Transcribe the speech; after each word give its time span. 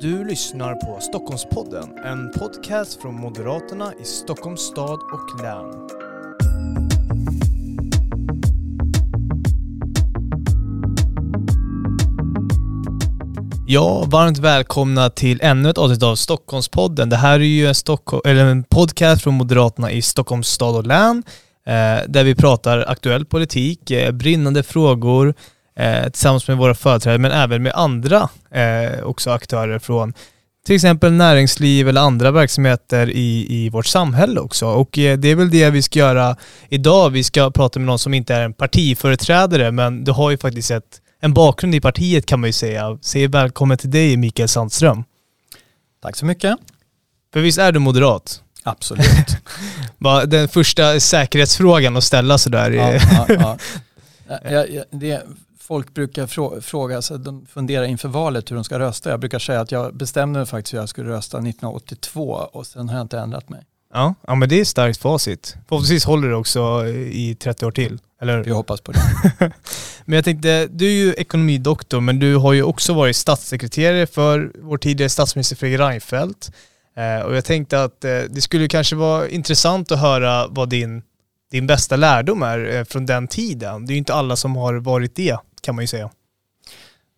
Du 0.00 0.24
lyssnar 0.24 0.74
på 0.74 1.00
Stockholmspodden, 1.00 1.98
en 2.04 2.30
podcast 2.30 3.02
från 3.02 3.14
Moderaterna 3.14 3.92
i 4.00 4.04
Stockholms 4.04 4.60
stad 4.60 4.98
och 5.12 5.42
län. 5.42 5.88
Ja, 13.66 14.04
varmt 14.06 14.38
välkomna 14.38 15.10
till 15.10 15.40
ännu 15.42 15.70
ett 15.70 15.78
avsnitt 15.78 16.02
av 16.02 16.16
Stockholmspodden. 16.16 17.08
Det 17.08 17.16
här 17.16 17.40
är 17.40 17.44
ju 17.44 17.66
en, 17.66 17.74
Stockholm, 17.74 18.22
eller 18.24 18.44
en 18.44 18.64
podcast 18.64 19.22
från 19.22 19.34
Moderaterna 19.34 19.92
i 19.92 20.02
Stockholms 20.02 20.48
stad 20.48 20.76
och 20.76 20.86
län, 20.86 21.22
eh, 21.66 22.08
där 22.08 22.24
vi 22.24 22.34
pratar 22.34 22.84
aktuell 22.88 23.24
politik, 23.24 23.90
eh, 23.90 24.12
brinnande 24.12 24.62
frågor, 24.62 25.34
tillsammans 26.10 26.48
med 26.48 26.56
våra 26.56 26.74
företrädare, 26.74 27.18
men 27.18 27.32
även 27.32 27.62
med 27.62 27.72
andra 27.74 28.28
eh, 28.50 29.02
också 29.02 29.30
aktörer 29.30 29.78
från 29.78 30.14
till 30.66 30.74
exempel 30.74 31.12
näringsliv 31.12 31.88
eller 31.88 32.00
andra 32.00 32.30
verksamheter 32.30 33.10
i, 33.10 33.46
i 33.48 33.68
vårt 33.68 33.86
samhälle 33.86 34.40
också. 34.40 34.66
Och 34.66 34.98
eh, 34.98 35.18
det 35.18 35.28
är 35.28 35.34
väl 35.34 35.50
det 35.50 35.70
vi 35.70 35.82
ska 35.82 35.98
göra 35.98 36.36
idag. 36.68 37.10
Vi 37.10 37.24
ska 37.24 37.50
prata 37.50 37.78
med 37.80 37.86
någon 37.86 37.98
som 37.98 38.14
inte 38.14 38.34
är 38.34 38.40
en 38.40 38.52
partiföreträdare, 38.52 39.72
men 39.72 40.04
du 40.04 40.12
har 40.12 40.30
ju 40.30 40.38
faktiskt 40.38 40.70
ett, 40.70 41.00
en 41.20 41.34
bakgrund 41.34 41.74
i 41.74 41.80
partiet 41.80 42.26
kan 42.26 42.40
man 42.40 42.48
ju 42.48 42.52
säga. 42.52 42.98
Säg 43.02 43.26
välkommen 43.26 43.78
till 43.78 43.90
dig 43.90 44.16
Mikael 44.16 44.48
Sandström. 44.48 45.04
Tack 46.02 46.16
så 46.16 46.26
mycket. 46.26 46.56
För 47.32 47.40
visst 47.40 47.58
är 47.58 47.72
du 47.72 47.78
moderat? 47.78 48.42
Absolut. 48.62 49.06
Den 50.26 50.48
första 50.48 51.00
säkerhetsfrågan 51.00 51.96
att 51.96 52.04
ställa 52.04 52.38
sådär. 52.38 52.70
ja, 52.70 52.92
ja, 52.92 53.26
ja. 53.28 53.58
Ja, 54.28 54.66
ja, 54.66 54.84
det, 54.90 55.22
folk 55.58 55.94
brukar 55.94 56.26
frå, 56.26 56.60
fråga, 56.60 57.02
så 57.02 57.16
de 57.16 57.46
funderar 57.46 57.84
inför 57.84 58.08
valet 58.08 58.50
hur 58.50 58.54
de 58.54 58.64
ska 58.64 58.78
rösta. 58.78 59.10
Jag 59.10 59.20
brukar 59.20 59.38
säga 59.38 59.60
att 59.60 59.72
jag 59.72 59.96
bestämde 59.96 60.38
mig 60.38 60.46
faktiskt 60.46 60.74
hur 60.74 60.78
jag 60.78 60.88
skulle 60.88 61.10
rösta 61.10 61.38
1982 61.38 62.22
och 62.52 62.66
sen 62.66 62.88
har 62.88 62.96
jag 62.96 63.04
inte 63.04 63.18
ändrat 63.18 63.48
mig. 63.48 63.62
Ja, 63.92 64.14
ja 64.26 64.34
men 64.34 64.48
det 64.48 64.60
är 64.60 64.64
starkt 64.64 64.98
facit. 64.98 65.56
Förhoppningsvis 65.68 66.04
håller 66.04 66.28
det 66.28 66.36
också 66.36 66.86
i 66.88 67.36
30 67.40 67.66
år 67.66 67.70
till. 67.70 67.98
Eller? 68.20 68.44
Vi 68.44 68.50
hoppas 68.50 68.80
på 68.80 68.92
det. 68.92 69.00
men 70.04 70.16
jag 70.16 70.24
tänkte, 70.24 70.66
du 70.66 70.86
är 70.86 71.06
ju 71.06 71.14
ekonomidoktor 71.14 72.00
men 72.00 72.18
du 72.18 72.36
har 72.36 72.52
ju 72.52 72.62
också 72.62 72.94
varit 72.94 73.16
statssekreterare 73.16 74.06
för 74.06 74.52
vår 74.54 74.78
tidigare 74.78 75.08
statsminister 75.08 75.56
Fredrik 75.56 75.80
Reinfeldt. 75.80 76.50
Eh, 76.96 77.26
och 77.26 77.36
jag 77.36 77.44
tänkte 77.44 77.82
att 77.82 78.04
eh, 78.04 78.20
det 78.30 78.40
skulle 78.40 78.68
kanske 78.68 78.96
vara 78.96 79.28
intressant 79.28 79.92
att 79.92 80.00
höra 80.00 80.46
vad 80.48 80.68
din, 80.68 81.02
din 81.50 81.66
bästa 81.66 81.96
lärdom 81.96 82.42
är 82.42 82.76
eh, 82.76 82.84
från 82.84 83.06
den 83.06 83.28
tiden. 83.28 83.86
Det 83.86 83.92
är 83.92 83.94
ju 83.94 83.98
inte 83.98 84.14
alla 84.14 84.36
som 84.36 84.56
har 84.56 84.74
varit 84.74 85.14
det 85.14 85.38
kan 85.60 85.74
man 85.74 85.82
ju 85.82 85.88
säga. 85.88 86.10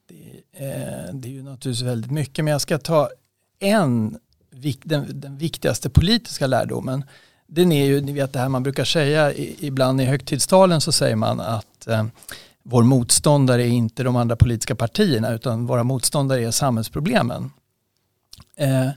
Det, 0.08 0.64
eh, 0.64 1.14
det 1.14 1.28
är 1.28 1.32
ju 1.32 1.42
naturligtvis 1.42 1.82
väldigt 1.82 2.10
mycket 2.10 2.44
men 2.44 2.52
jag 2.52 2.60
ska 2.60 2.78
ta 2.78 3.10
en, 3.58 4.18
den, 4.82 5.20
den 5.20 5.38
viktigaste 5.38 5.90
politiska 5.90 6.46
lärdomen. 6.46 7.04
Den 7.46 7.72
är 7.72 7.86
ju, 7.86 8.00
ni 8.00 8.12
vet 8.12 8.32
det 8.32 8.38
här 8.38 8.48
man 8.48 8.62
brukar 8.62 8.84
säga 8.84 9.34
ibland 9.34 10.00
i 10.00 10.04
högtidstalen 10.04 10.80
så 10.80 10.92
säger 10.92 11.16
man 11.16 11.40
att 11.40 11.86
eh, 11.86 12.04
vår 12.62 12.82
motståndare 12.82 13.62
är 13.62 13.68
inte 13.68 14.02
de 14.02 14.16
andra 14.16 14.36
politiska 14.36 14.74
partierna 14.74 15.32
utan 15.32 15.66
våra 15.66 15.84
motståndare 15.84 16.44
är 16.44 16.50
samhällsproblemen. 16.50 17.50
Eh, 18.56 18.88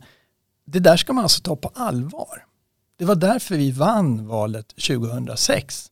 det 0.66 0.80
där 0.80 0.98
ska 0.98 1.14
man 1.14 1.24
alltså 1.24 1.42
ta 1.42 1.56
på 1.56 1.72
allvar. 1.74 2.46
Det 2.98 3.06
var 3.06 3.16
därför 3.16 3.56
vi 3.56 3.72
vann 3.72 4.28
valet 4.28 4.68
2006. 4.68 5.92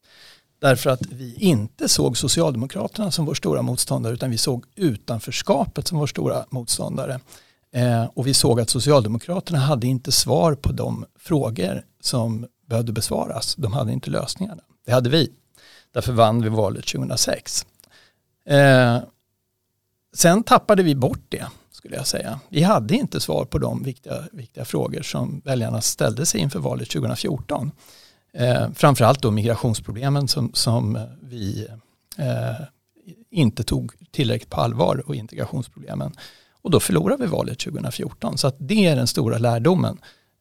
Därför 0.62 0.90
att 0.90 1.06
vi 1.06 1.36
inte 1.36 1.90
såg 1.90 2.18
Socialdemokraterna 2.18 3.12
som 3.12 3.26
vår 3.26 3.34
stora 3.34 3.62
motståndare 3.62 4.14
utan 4.14 4.32
vi 4.32 4.38
såg 4.38 4.66
utanförskapet 4.76 5.88
som 5.88 6.00
vår 6.00 6.08
stora 6.08 6.46
motståndare. 6.50 7.20
Eh, 7.74 8.06
och 8.06 8.28
vi 8.28 8.34
såg 8.34 8.60
att 8.62 8.70
Socialdemokraterna 8.70 9.60
hade 9.60 9.88
inte 9.88 10.12
svar 10.12 10.56
på 10.56 10.72
de 10.72 11.06
frågor 11.20 11.86
som 12.02 12.48
behövde 12.70 12.92
besvaras. 12.92 13.56
De 13.56 13.74
hade 13.74 13.94
inte 13.94 14.10
lösningarna. 14.10 14.62
Det 14.86 14.92
hade 14.92 15.10
vi. 15.10 15.32
Därför 15.94 16.14
vann 16.14 16.42
vi 16.42 16.50
valet 16.50 16.88
2006. 16.88 17.66
Eh, 18.46 18.98
sen 20.16 20.44
tappade 20.44 20.84
vi 20.84 20.96
bort 20.96 21.26
det 21.30 21.48
skulle 21.72 21.96
jag 21.96 22.08
säga. 22.08 22.40
Vi 22.50 22.64
hade 22.64 22.96
inte 22.96 23.20
svar 23.20 23.46
på 23.46 23.58
de 23.58 23.84
viktiga, 23.84 24.24
viktiga 24.32 24.66
frågor 24.66 25.02
som 25.02 25.42
väljarna 25.46 25.82
ställde 25.82 26.26
sig 26.26 26.42
inför 26.42 26.60
valet 26.60 26.90
2014. 26.90 27.72
Eh, 28.34 28.72
framförallt 28.76 29.22
då 29.22 29.32
migrationsproblemen 29.32 30.28
som, 30.28 30.52
som 30.54 31.00
vi 31.22 31.68
eh, 32.18 32.66
inte 33.32 33.64
tog 33.64 33.92
tillräckligt 34.12 34.50
på 34.50 34.62
allvar 34.62 35.04
och 35.06 35.16
integrationsproblemen. 35.16 36.12
Och 36.62 36.72
då 36.72 36.80
förlorade 36.80 37.24
vi 37.24 37.30
valet 37.30 37.60
2014. 37.60 38.38
Så 38.38 38.48
att 38.48 38.56
det 38.60 38.86
är 38.86 38.96
den 38.96 39.08
stora 39.08 39.38
lärdomen. 39.38 39.98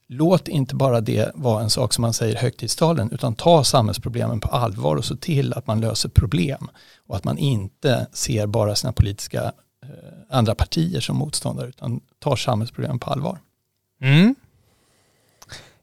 Låt 0.09 0.49
inte 0.49 0.75
bara 0.75 1.01
det 1.01 1.31
vara 1.35 1.63
en 1.63 1.71
sak 1.71 1.93
som 1.93 2.03
man 2.03 2.13
säger 2.13 2.37
högtidstalen 2.37 3.11
utan 3.13 3.35
ta 3.35 3.65
samhällsproblemen 3.65 4.41
på 4.41 4.49
allvar 4.49 4.97
och 4.97 5.05
se 5.05 5.17
till 5.17 5.53
att 5.53 5.67
man 5.67 5.81
löser 5.81 6.09
problem 6.09 6.71
och 7.07 7.17
att 7.17 7.25
man 7.25 7.39
inte 7.39 8.07
ser 8.13 8.47
bara 8.47 8.75
sina 8.75 8.93
politiska 8.93 9.53
andra 10.31 10.55
partier 10.55 11.01
som 11.01 11.17
motståndare 11.17 11.69
utan 11.69 12.01
tar 12.19 12.37
samhällsproblemen 12.37 12.99
på 12.99 13.11
allvar. 13.11 13.39
Mm. 14.03 14.35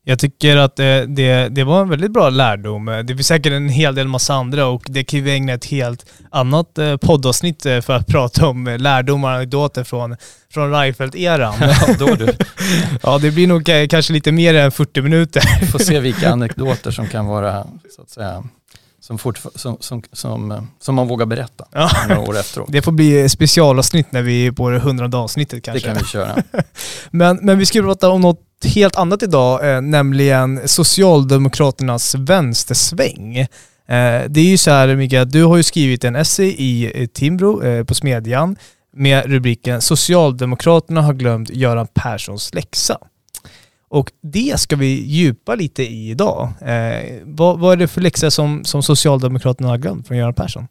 Jag 0.09 0.19
tycker 0.19 0.57
att 0.57 0.75
det, 0.75 1.05
det, 1.05 1.49
det, 1.49 1.63
var 1.63 1.81
en 1.81 1.89
väldigt 1.89 2.11
bra 2.11 2.29
lärdom. 2.29 2.85
Det 2.85 3.15
finns 3.15 3.27
säkert 3.27 3.53
en 3.53 3.69
hel 3.69 3.95
del 3.95 4.07
massa 4.07 4.33
andra 4.33 4.67
och 4.67 4.83
det 4.87 5.03
kan 5.03 5.23
vi 5.23 5.31
ägna 5.31 5.53
ett 5.53 5.65
helt 5.65 6.05
annat 6.29 6.77
eh, 6.77 6.97
poddavsnitt 6.97 7.65
eh, 7.65 7.81
för 7.81 7.93
att 7.93 8.07
prata 8.13 8.47
om 8.47 8.77
lärdomar 8.79 9.29
och 9.29 9.35
anekdoter 9.35 9.83
från, 9.83 10.15
från 10.53 10.71
Reinfeldt-eran. 10.71 11.53
Ja, 11.59 11.95
då 11.99 12.15
du. 12.15 12.27
ja, 13.03 13.17
det 13.17 13.31
blir 13.31 13.47
nog 13.47 13.89
kanske 13.89 14.13
lite 14.13 14.31
mer 14.31 14.53
än 14.53 14.71
40 14.71 15.01
minuter. 15.01 15.43
Vi 15.61 15.67
får 15.67 15.79
se 15.79 15.99
vilka 15.99 16.31
anekdoter 16.31 16.91
som 16.91 17.07
kan 17.07 17.25
vara, 17.25 17.67
så 17.95 18.01
att 18.01 18.09
säga, 18.09 18.43
som, 19.07 19.17
som, 19.55 19.77
som, 19.79 20.03
som, 20.13 20.67
som 20.79 20.95
man 20.95 21.07
vågar 21.07 21.25
berätta 21.25 21.65
ja. 21.71 21.89
några 22.09 22.21
år 22.21 22.37
efteråt. 22.37 22.71
Det 22.71 22.81
får 22.81 22.91
bli 22.91 23.29
specialavsnitt 23.29 24.11
när 24.11 24.21
vi 24.21 24.47
är 24.47 24.51
på 24.51 24.69
det 24.69 24.79
hundrade 24.79 25.17
avsnittet 25.17 25.63
kanske. 25.63 25.87
Det 25.87 25.93
kan 25.93 26.03
vi 26.03 26.09
köra. 26.09 26.43
men, 27.11 27.39
men 27.41 27.59
vi 27.59 27.65
ska 27.65 27.81
prata 27.81 28.09
om 28.09 28.21
något 28.21 28.41
helt 28.65 28.95
annat 28.95 29.23
idag, 29.23 29.75
eh, 29.75 29.81
nämligen 29.81 30.67
Socialdemokraternas 30.67 32.15
vänstersväng. 32.15 33.37
Eh, 33.37 33.47
det 34.27 34.39
är 34.39 34.49
ju 34.49 34.57
så 34.57 34.71
här 34.71 34.95
Mikael, 34.95 35.31
du 35.31 35.43
har 35.43 35.57
ju 35.57 35.63
skrivit 35.63 36.03
en 36.03 36.15
essay 36.15 36.55
i 36.57 37.07
Timbro 37.13 37.63
eh, 37.63 37.83
på 37.83 37.95
Smedjan 37.95 38.55
med 38.95 39.25
rubriken 39.25 39.81
Socialdemokraterna 39.81 41.01
har 41.01 41.13
glömt 41.13 41.49
Göran 41.49 41.87
Perssons 41.93 42.53
läxa. 42.53 42.97
Och 43.89 44.11
det 44.21 44.59
ska 44.59 44.75
vi 44.75 45.05
djupa 45.05 45.55
lite 45.55 45.83
i 45.83 46.09
idag. 46.09 46.53
Eh, 46.61 47.21
vad, 47.23 47.59
vad, 47.59 47.73
är 47.73 47.77
det 47.77 47.87
för 47.87 48.01
läxa 48.01 48.31
som, 48.31 48.65
som 48.65 48.83
Socialdemokraterna 48.83 49.69
har 49.69 49.77
glömt 49.77 50.07
från 50.07 50.17
Göran 50.17 50.33
Persson? 50.33 50.67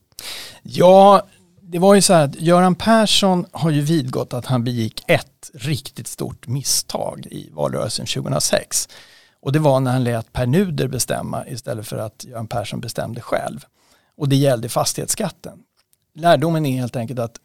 Ja, 0.63 1.27
det 1.63 1.79
var 1.79 1.95
ju 1.95 2.03
så 2.03 2.15
här 2.15 2.25
att 2.25 2.41
Göran 2.41 2.75
Persson 2.75 3.47
har 3.53 3.71
ju 3.71 3.81
vidgått 3.81 4.35
att 4.35 4.47
han 4.47 4.65
begick 4.65 5.03
ett 5.07 5.51
riktigt 5.55 6.07
stort 6.07 6.47
misstag 6.47 7.27
i 7.31 7.51
valrörelsen 7.53 8.07
2006. 8.07 8.89
Och 9.41 9.53
det 9.53 9.59
var 9.59 9.81
när 9.81 9.93
han 9.93 10.05
lät 10.05 10.33
Per 10.33 10.47
Nuder 10.47 10.89
bestämma 10.89 11.47
istället 11.47 11.87
för 11.87 11.99
att 11.99 12.25
Göran 12.25 12.49
Persson 12.49 12.81
bestämde 12.81 13.21
själv. 13.21 13.65
Och 14.17 14.29
det 14.29 14.37
gällde 14.37 14.69
fastighetsskatten. 14.69 15.59
Lärdomen 16.15 16.67
är 16.67 16.81
helt 16.81 16.97
enkelt 16.97 17.19
att 17.19 17.37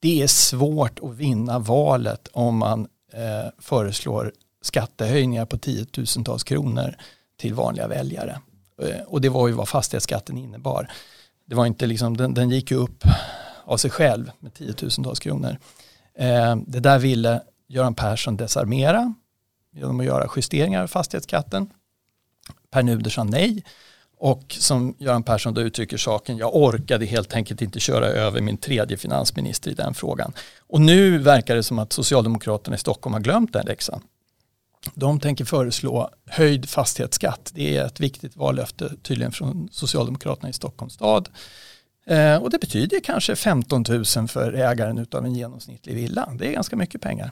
det 0.00 0.22
är 0.22 0.26
svårt 0.26 0.98
att 1.02 1.14
vinna 1.14 1.58
valet 1.58 2.28
om 2.32 2.58
man 2.58 2.88
eh, 3.12 3.50
föreslår 3.58 4.32
skattehöjningar 4.66 5.46
på 5.46 5.58
tiotusentals 5.58 6.44
kronor 6.44 6.96
till 7.36 7.54
vanliga 7.54 7.88
väljare. 7.88 8.40
Eh, 8.82 9.00
och 9.06 9.20
det 9.20 9.28
var 9.28 9.48
ju 9.48 9.54
vad 9.54 9.68
fastighetsskatten 9.68 10.38
innebar. 10.38 10.90
Det 11.44 11.54
var 11.54 11.66
inte 11.66 11.86
liksom, 11.86 12.16
den, 12.16 12.34
den 12.34 12.50
gick 12.50 12.70
ju 12.70 12.76
upp 12.76 13.04
av 13.64 13.76
sig 13.76 13.90
själv 13.90 14.30
med 14.38 14.54
tiotusentals 14.54 15.20
kronor. 15.20 15.58
Eh, 16.18 16.56
det 16.66 16.80
där 16.80 16.98
ville 16.98 17.42
Göran 17.68 17.94
Persson 17.94 18.36
desarmera 18.36 19.14
genom 19.72 20.00
att 20.00 20.06
göra 20.06 20.30
justeringar 20.36 20.82
av 20.82 20.86
fastighetsskatten. 20.86 21.70
Per 22.70 22.82
Nuder 22.82 23.10
sa 23.10 23.24
nej 23.24 23.64
och 24.18 24.56
som 24.58 24.94
Göran 24.98 25.22
Persson 25.22 25.54
då 25.54 25.60
uttrycker 25.60 25.96
saken, 25.96 26.36
jag 26.36 26.56
orkade 26.56 27.06
helt 27.06 27.34
enkelt 27.34 27.62
inte 27.62 27.80
köra 27.80 28.06
över 28.06 28.40
min 28.40 28.56
tredje 28.56 28.96
finansminister 28.96 29.70
i 29.70 29.74
den 29.74 29.94
frågan. 29.94 30.32
Och 30.58 30.80
nu 30.80 31.18
verkar 31.18 31.56
det 31.56 31.62
som 31.62 31.78
att 31.78 31.92
Socialdemokraterna 31.92 32.76
i 32.76 32.78
Stockholm 32.78 33.14
har 33.14 33.20
glömt 33.20 33.52
den 33.52 33.66
läxan. 33.66 34.02
De 34.94 35.20
tänker 35.20 35.44
föreslå 35.44 36.10
höjd 36.26 36.68
fastighetsskatt. 36.68 37.50
Det 37.54 37.76
är 37.76 37.84
ett 37.84 38.00
viktigt 38.00 38.36
vallöfte 38.36 38.92
tydligen 39.02 39.32
från 39.32 39.68
Socialdemokraterna 39.72 40.48
i 40.48 40.52
Stockholms 40.52 40.94
stad. 40.94 41.28
Eh, 42.06 42.36
och 42.36 42.50
det 42.50 42.58
betyder 42.58 43.00
kanske 43.00 43.36
15 43.36 43.84
000 43.88 44.28
för 44.28 44.52
ägaren 44.52 45.06
av 45.12 45.24
en 45.24 45.34
genomsnittlig 45.34 45.94
villa. 45.94 46.32
Det 46.38 46.46
är 46.46 46.52
ganska 46.52 46.76
mycket 46.76 47.00
pengar. 47.00 47.30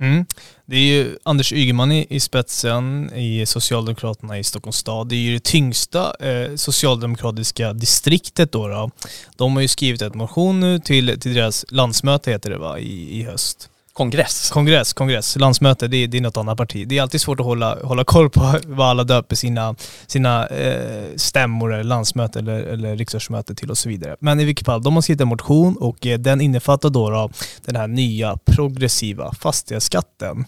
Mm. 0.00 0.26
Det 0.66 0.76
är 0.76 0.80
ju 0.80 1.18
Anders 1.22 1.52
Ygeman 1.52 1.92
i, 1.92 2.06
i, 2.10 2.20
spetsen 2.20 3.12
i 3.14 3.46
Socialdemokraterna 3.46 4.38
i 4.38 4.44
Stockholms 4.44 4.76
stad. 4.76 5.08
Det 5.08 5.16
är 5.16 5.18
ju 5.18 5.34
det 5.34 5.44
tyngsta 5.44 6.14
eh, 6.20 6.54
socialdemokratiska 6.56 7.72
distriktet 7.72 8.52
då, 8.52 8.68
då, 8.68 8.90
De 9.36 9.54
har 9.54 9.62
ju 9.62 9.68
skrivit 9.68 10.02
ett 10.02 10.14
motion 10.14 10.60
nu 10.60 10.78
till, 10.78 11.20
till 11.20 11.34
deras 11.34 11.64
landsmöte 11.68 12.30
heter 12.30 12.50
det 12.50 12.58
va, 12.58 12.78
i, 12.78 13.20
i 13.20 13.22
höst 13.22 13.70
kongress. 13.98 14.50
Kongress, 14.50 14.92
kongress, 14.92 15.36
landsmöte, 15.36 15.88
det, 15.88 16.06
det 16.06 16.18
är 16.18 16.20
något 16.20 16.36
annat 16.36 16.58
parti. 16.58 16.88
Det 16.88 16.98
är 16.98 17.02
alltid 17.02 17.20
svårt 17.20 17.40
att 17.40 17.46
hålla, 17.46 17.78
hålla 17.82 18.04
koll 18.04 18.30
på 18.30 18.40
vad 18.66 18.86
alla 18.86 19.04
döper 19.04 19.36
sina, 19.36 19.74
sina 20.06 20.46
eh, 20.46 21.04
stämmor, 21.16 21.72
eller 21.72 21.84
landsmöte 21.84 22.38
eller, 22.38 22.60
eller 22.60 22.96
riksdagsmöte 22.96 23.54
till 23.54 23.70
och 23.70 23.78
så 23.78 23.88
vidare. 23.88 24.16
Men 24.20 24.40
i 24.40 24.44
vilket 24.44 24.66
fall, 24.66 24.82
de 24.82 24.94
har 24.94 25.02
skrivit 25.02 25.20
en 25.20 25.28
motion 25.28 25.76
och 25.76 26.06
eh, 26.06 26.18
den 26.18 26.40
innefattar 26.40 26.90
då, 26.90 27.10
då 27.10 27.30
den 27.64 27.76
här 27.76 27.88
nya 27.88 28.38
progressiva 28.44 29.32
fastighetsskatten. 29.32 30.44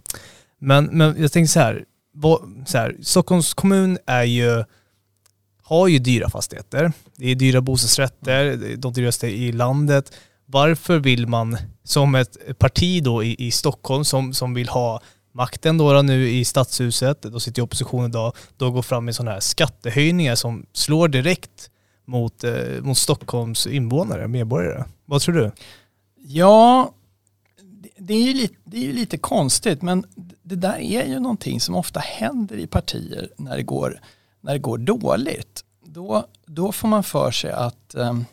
Men, 0.61 0.85
men 0.85 1.14
jag 1.19 1.32
tänkte 1.32 1.53
så 1.53 1.61
här, 1.61 1.85
vad, 2.14 2.41
så 2.67 2.79
här, 2.79 2.96
Stockholms 3.03 3.55
kommun 3.55 3.99
är 4.06 4.25
ju 4.25 4.64
har 5.62 5.88
ju 5.88 5.99
dyra 5.99 6.31
fastigheter. 6.31 6.93
Det 7.17 7.31
är 7.31 7.35
dyra 7.35 7.61
bostadsrätter, 7.61 8.76
de 8.76 8.93
dyraste 8.93 9.29
i 9.29 9.53
landet. 9.53 10.12
Varför 10.52 10.99
vill 10.99 11.26
man 11.26 11.56
som 11.85 12.14
ett 12.14 12.58
parti 12.58 13.02
då 13.02 13.25
i, 13.25 13.47
i 13.47 13.50
Stockholm 13.50 14.05
som, 14.05 14.32
som 14.35 14.55
vill 14.55 14.69
ha 14.69 15.00
makten 15.32 15.79
då, 15.79 15.93
då 15.93 16.02
nu 16.02 16.29
i 16.29 16.44
stadshuset, 16.44 17.23
då 17.23 17.41
sitter 17.41 17.62
i 17.62 17.64
opposition 17.64 18.05
idag, 18.05 18.32
då 18.56 18.70
går 18.70 18.82
fram 18.82 19.05
med 19.05 19.14
sådana 19.14 19.31
här 19.31 19.41
skattehöjningar 19.41 20.35
som 20.35 20.67
slår 20.73 21.08
direkt 21.08 21.70
mot, 22.05 22.44
eh, 22.44 22.82
mot 22.82 22.99
Stockholms 22.99 23.67
invånare, 23.67 24.29
medborgare. 24.29 24.85
Vad 25.05 25.20
tror 25.20 25.35
du? 25.35 25.50
Ja, 26.17 26.93
det 27.96 28.14
är, 28.14 28.23
ju 28.23 28.35
lite, 28.35 28.55
det 28.64 28.76
är 28.76 28.82
ju 28.82 28.93
lite 28.93 29.19
konstigt 29.19 29.82
men 29.82 30.05
det 30.43 30.56
där 30.56 30.79
är 30.79 31.06
ju 31.06 31.20
någonting 31.20 31.61
som 31.61 31.75
ofta 31.75 32.00
händer 32.00 32.56
i 32.56 32.67
partier 32.67 33.29
när 33.37 33.56
det 33.56 33.62
går, 33.62 34.00
när 34.41 34.53
det 34.53 34.58
går 34.58 34.79
dåligt. 34.79 35.64
Då, 35.85 36.26
då 36.46 36.73
får 36.73 36.88
man 36.88 37.05
för 37.05 37.31
sig 37.31 37.53
att 37.53 37.94
um, 37.94 38.25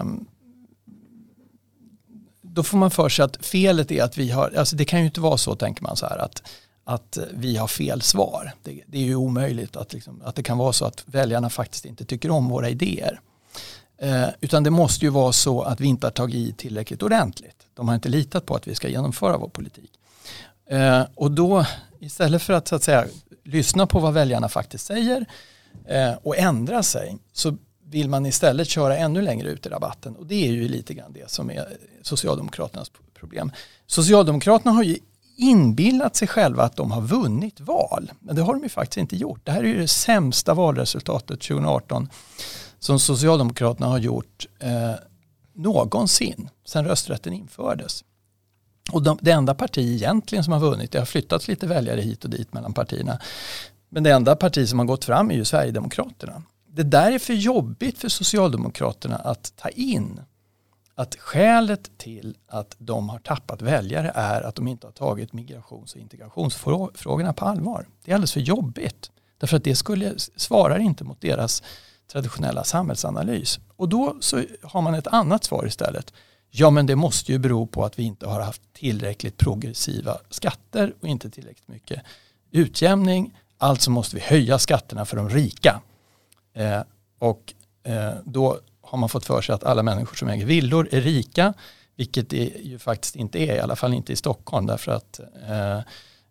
um, 0.00 0.26
då 2.56 2.62
får 2.62 2.78
man 2.78 2.90
för 2.90 3.08
sig 3.08 3.24
att 3.24 3.46
felet 3.46 3.90
är 3.90 4.02
att 4.02 4.18
vi 4.18 4.30
har, 4.30 4.52
alltså 4.56 4.76
det 4.76 4.84
kan 4.84 5.00
ju 5.00 5.06
inte 5.06 5.20
vara 5.20 5.36
så 5.36 5.54
tänker 5.54 5.82
man 5.82 5.96
så 5.96 6.06
här 6.06 6.18
att, 6.18 6.42
att 6.84 7.18
vi 7.34 7.56
har 7.56 7.66
fel 7.66 8.02
svar. 8.02 8.52
Det, 8.62 8.82
det 8.86 8.98
är 8.98 9.02
ju 9.02 9.14
omöjligt 9.14 9.76
att, 9.76 9.92
liksom, 9.92 10.22
att 10.24 10.34
det 10.34 10.42
kan 10.42 10.58
vara 10.58 10.72
så 10.72 10.84
att 10.84 11.04
väljarna 11.06 11.50
faktiskt 11.50 11.84
inte 11.84 12.04
tycker 12.04 12.30
om 12.30 12.48
våra 12.48 12.68
idéer. 12.68 13.20
Eh, 13.98 14.28
utan 14.40 14.62
det 14.62 14.70
måste 14.70 15.04
ju 15.04 15.10
vara 15.10 15.32
så 15.32 15.62
att 15.62 15.80
vi 15.80 15.86
inte 15.86 16.06
har 16.06 16.10
tagit 16.10 16.34
i 16.34 16.52
tillräckligt 16.52 17.02
ordentligt. 17.02 17.66
De 17.74 17.88
har 17.88 17.94
inte 17.94 18.08
litat 18.08 18.46
på 18.46 18.54
att 18.54 18.66
vi 18.66 18.74
ska 18.74 18.88
genomföra 18.88 19.36
vår 19.36 19.48
politik. 19.48 19.90
Eh, 20.70 21.02
och 21.14 21.30
då 21.30 21.66
istället 22.00 22.42
för 22.42 22.52
att, 22.52 22.68
så 22.68 22.76
att 22.76 22.82
säga, 22.82 23.06
lyssna 23.44 23.86
på 23.86 23.98
vad 23.98 24.14
väljarna 24.14 24.48
faktiskt 24.48 24.86
säger 24.86 25.26
eh, 25.84 26.12
och 26.22 26.36
ändra 26.36 26.82
sig 26.82 27.18
så 27.32 27.56
vill 27.88 28.08
man 28.08 28.26
istället 28.26 28.68
köra 28.68 28.96
ännu 28.96 29.20
längre 29.20 29.48
ut 29.48 29.66
i 29.66 29.68
rabatten. 29.68 30.16
Och 30.16 30.26
det 30.26 30.48
är 30.48 30.52
ju 30.52 30.68
lite 30.68 30.94
grann 30.94 31.12
det 31.12 31.30
som 31.30 31.50
är 31.50 31.76
Socialdemokraternas 32.02 32.90
problem. 33.14 33.52
Socialdemokraterna 33.86 34.72
har 34.72 34.82
ju 34.82 34.98
inbillat 35.36 36.16
sig 36.16 36.28
själva 36.28 36.62
att 36.62 36.76
de 36.76 36.90
har 36.90 37.00
vunnit 37.00 37.60
val. 37.60 38.12
Men 38.20 38.36
det 38.36 38.42
har 38.42 38.52
de 38.52 38.62
ju 38.62 38.68
faktiskt 38.68 38.96
inte 38.96 39.16
gjort. 39.16 39.40
Det 39.44 39.52
här 39.52 39.60
är 39.60 39.68
ju 39.68 39.78
det 39.78 39.88
sämsta 39.88 40.54
valresultatet 40.54 41.40
2018 41.40 42.08
som 42.78 42.98
Socialdemokraterna 42.98 43.86
har 43.86 43.98
gjort 43.98 44.46
eh, 44.58 44.92
någonsin 45.54 46.48
sedan 46.66 46.84
rösträtten 46.84 47.32
infördes. 47.32 48.04
Och 48.92 49.02
de, 49.02 49.18
det 49.22 49.30
enda 49.30 49.54
parti 49.54 49.94
egentligen 49.94 50.44
som 50.44 50.52
har 50.52 50.60
vunnit, 50.60 50.92
det 50.92 50.98
har 50.98 51.06
flyttats 51.06 51.48
lite 51.48 51.66
väljare 51.66 52.00
hit 52.00 52.24
och 52.24 52.30
dit 52.30 52.52
mellan 52.52 52.72
partierna. 52.72 53.18
Men 53.88 54.02
det 54.02 54.10
enda 54.10 54.36
parti 54.36 54.68
som 54.68 54.78
har 54.78 54.86
gått 54.86 55.04
fram 55.04 55.30
är 55.30 55.34
ju 55.34 55.44
Sverigedemokraterna. 55.44 56.42
Det 56.76 56.82
där 56.82 57.12
är 57.12 57.18
för 57.18 57.34
jobbigt 57.34 57.98
för 57.98 58.08
Socialdemokraterna 58.08 59.16
att 59.16 59.52
ta 59.56 59.68
in. 59.68 60.20
Att 60.94 61.14
skälet 61.14 61.98
till 61.98 62.36
att 62.48 62.76
de 62.78 63.08
har 63.08 63.18
tappat 63.18 63.62
väljare 63.62 64.12
är 64.14 64.42
att 64.42 64.54
de 64.54 64.68
inte 64.68 64.86
har 64.86 64.92
tagit 64.92 65.32
migrations 65.32 65.94
och 65.94 66.00
integrationsfrågorna 66.00 67.32
på 67.32 67.44
allvar. 67.44 67.88
Det 68.04 68.10
är 68.10 68.14
alldeles 68.14 68.32
för 68.32 68.40
jobbigt. 68.40 69.10
Därför 69.38 69.56
att 69.56 69.64
det 69.64 69.74
skulle, 69.74 70.14
svarar 70.36 70.78
inte 70.78 71.04
mot 71.04 71.20
deras 71.20 71.62
traditionella 72.12 72.64
samhällsanalys. 72.64 73.60
Och 73.76 73.88
då 73.88 74.16
så 74.20 74.42
har 74.62 74.82
man 74.82 74.94
ett 74.94 75.06
annat 75.06 75.44
svar 75.44 75.66
istället. 75.66 76.12
Ja 76.50 76.70
men 76.70 76.86
det 76.86 76.96
måste 76.96 77.32
ju 77.32 77.38
bero 77.38 77.66
på 77.66 77.84
att 77.84 77.98
vi 77.98 78.02
inte 78.02 78.26
har 78.26 78.40
haft 78.40 78.62
tillräckligt 78.72 79.36
progressiva 79.36 80.18
skatter 80.30 80.94
och 81.00 81.08
inte 81.08 81.30
tillräckligt 81.30 81.68
mycket 81.68 82.02
utjämning. 82.50 83.38
Alltså 83.58 83.90
måste 83.90 84.16
vi 84.16 84.22
höja 84.22 84.58
skatterna 84.58 85.04
för 85.04 85.16
de 85.16 85.30
rika. 85.30 85.80
Eh, 86.56 86.80
och 87.18 87.54
eh, 87.82 88.14
då 88.24 88.58
har 88.82 88.98
man 88.98 89.08
fått 89.08 89.26
för 89.26 89.40
sig 89.40 89.54
att 89.54 89.64
alla 89.64 89.82
människor 89.82 90.16
som 90.16 90.28
äger 90.28 90.46
villor 90.46 90.88
är 90.92 91.00
rika. 91.00 91.54
Vilket 91.96 92.30
det 92.30 92.52
ju 92.62 92.78
faktiskt 92.78 93.16
inte 93.16 93.38
är, 93.38 93.56
i 93.56 93.60
alla 93.60 93.76
fall 93.76 93.94
inte 93.94 94.12
i 94.12 94.16
Stockholm. 94.16 94.66
Därför 94.66 94.92
att 94.92 95.20
eh, 95.48 95.80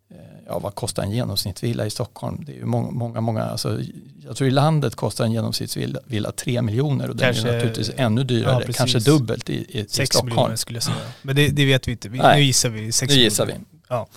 Eh, 0.09 0.17
ja, 0.47 0.59
vad 0.59 0.75
kostar 0.75 1.03
en 1.03 1.11
genomsnittsvilla 1.11 1.85
i 1.85 1.89
Stockholm? 1.89 2.43
Det 2.45 2.51
är 2.51 2.55
ju 2.55 2.65
många, 2.65 2.91
många, 2.91 3.21
många 3.21 3.43
alltså, 3.43 3.79
jag 4.25 4.35
tror 4.35 4.47
i 4.49 4.51
landet 4.51 4.95
kostar 4.95 5.25
en 5.25 5.31
genomsnittsvilla 5.31 6.31
3 6.31 6.61
miljoner 6.61 7.09
och 7.09 7.19
kanske, 7.19 7.43
den 7.43 7.51
är 7.51 7.55
naturligtvis 7.55 7.91
ännu 7.95 8.23
dyrare, 8.23 8.63
ja, 8.67 8.73
kanske 8.73 8.99
dubbelt 8.99 9.49
i, 9.49 9.53
i, 9.53 9.79
i 9.79 9.87
Stockholm. 9.87 10.29
miljoner 10.29 10.55
skulle 10.55 10.75
jag 10.75 10.83
säga. 10.83 10.97
Men 11.21 11.35
det, 11.35 11.47
det 11.47 11.65
vet 11.65 11.87
vi 11.87 11.91
inte, 11.91 12.09
vi, 12.09 12.19
nu 12.19 12.41
gissar 12.41 12.69
vi 12.69 12.91
6 12.91 13.13
nu 13.13 13.21
gissar 13.21 13.45
vi. 13.45 13.53
Ja. 13.87 14.07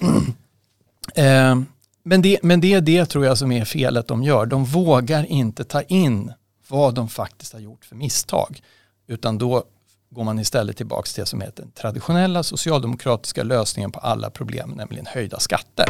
eh, 1.14 1.62
men, 2.08 2.22
det, 2.22 2.38
men 2.42 2.60
det 2.60 2.74
är 2.74 2.80
det 2.80 3.06
tror 3.06 3.24
jag 3.24 3.38
som 3.38 3.52
är 3.52 3.64
felet 3.64 4.08
de 4.08 4.22
gör. 4.22 4.46
De 4.46 4.64
vågar 4.64 5.24
inte 5.24 5.64
ta 5.64 5.82
in 5.82 6.32
vad 6.68 6.94
de 6.94 7.08
faktiskt 7.08 7.52
har 7.52 7.60
gjort 7.60 7.84
för 7.84 7.96
misstag. 7.96 8.60
Utan 9.06 9.38
då 9.38 9.64
går 10.10 10.24
man 10.24 10.38
istället 10.38 10.76
tillbaka 10.76 11.06
till 11.06 11.22
det 11.22 11.26
som 11.26 11.40
heter 11.40 11.62
den 11.62 11.72
traditionella 11.72 12.42
socialdemokratiska 12.42 13.42
lösningen 13.42 13.92
på 13.92 14.00
alla 14.00 14.30
problem, 14.30 14.70
nämligen 14.70 15.06
höjda 15.06 15.38
skatter. 15.38 15.86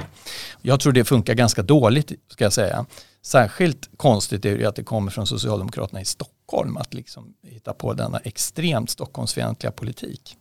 Jag 0.63 0.81
tror 0.81 0.93
det 0.93 1.05
funkar 1.05 1.35
ganska 1.35 1.63
dåligt, 1.63 2.13
ska 2.29 2.45
jag 2.45 2.53
säga. 2.53 2.87
Särskilt 3.23 3.91
konstigt 3.97 4.45
är 4.45 4.59
det 4.59 4.67
att 4.67 4.77
det 4.77 4.85
kommer 4.85 5.11
från 5.11 5.27
Socialdemokraterna 5.27 6.01
i 6.01 6.05
Stockholm 6.05 6.77
att 6.77 6.95
liksom 6.95 7.35
hitta 7.43 7.73
på 7.73 7.93
denna 7.93 8.19
extremt 8.19 8.91
Stockholmsfientliga 8.91 9.73
politik. 9.73 10.38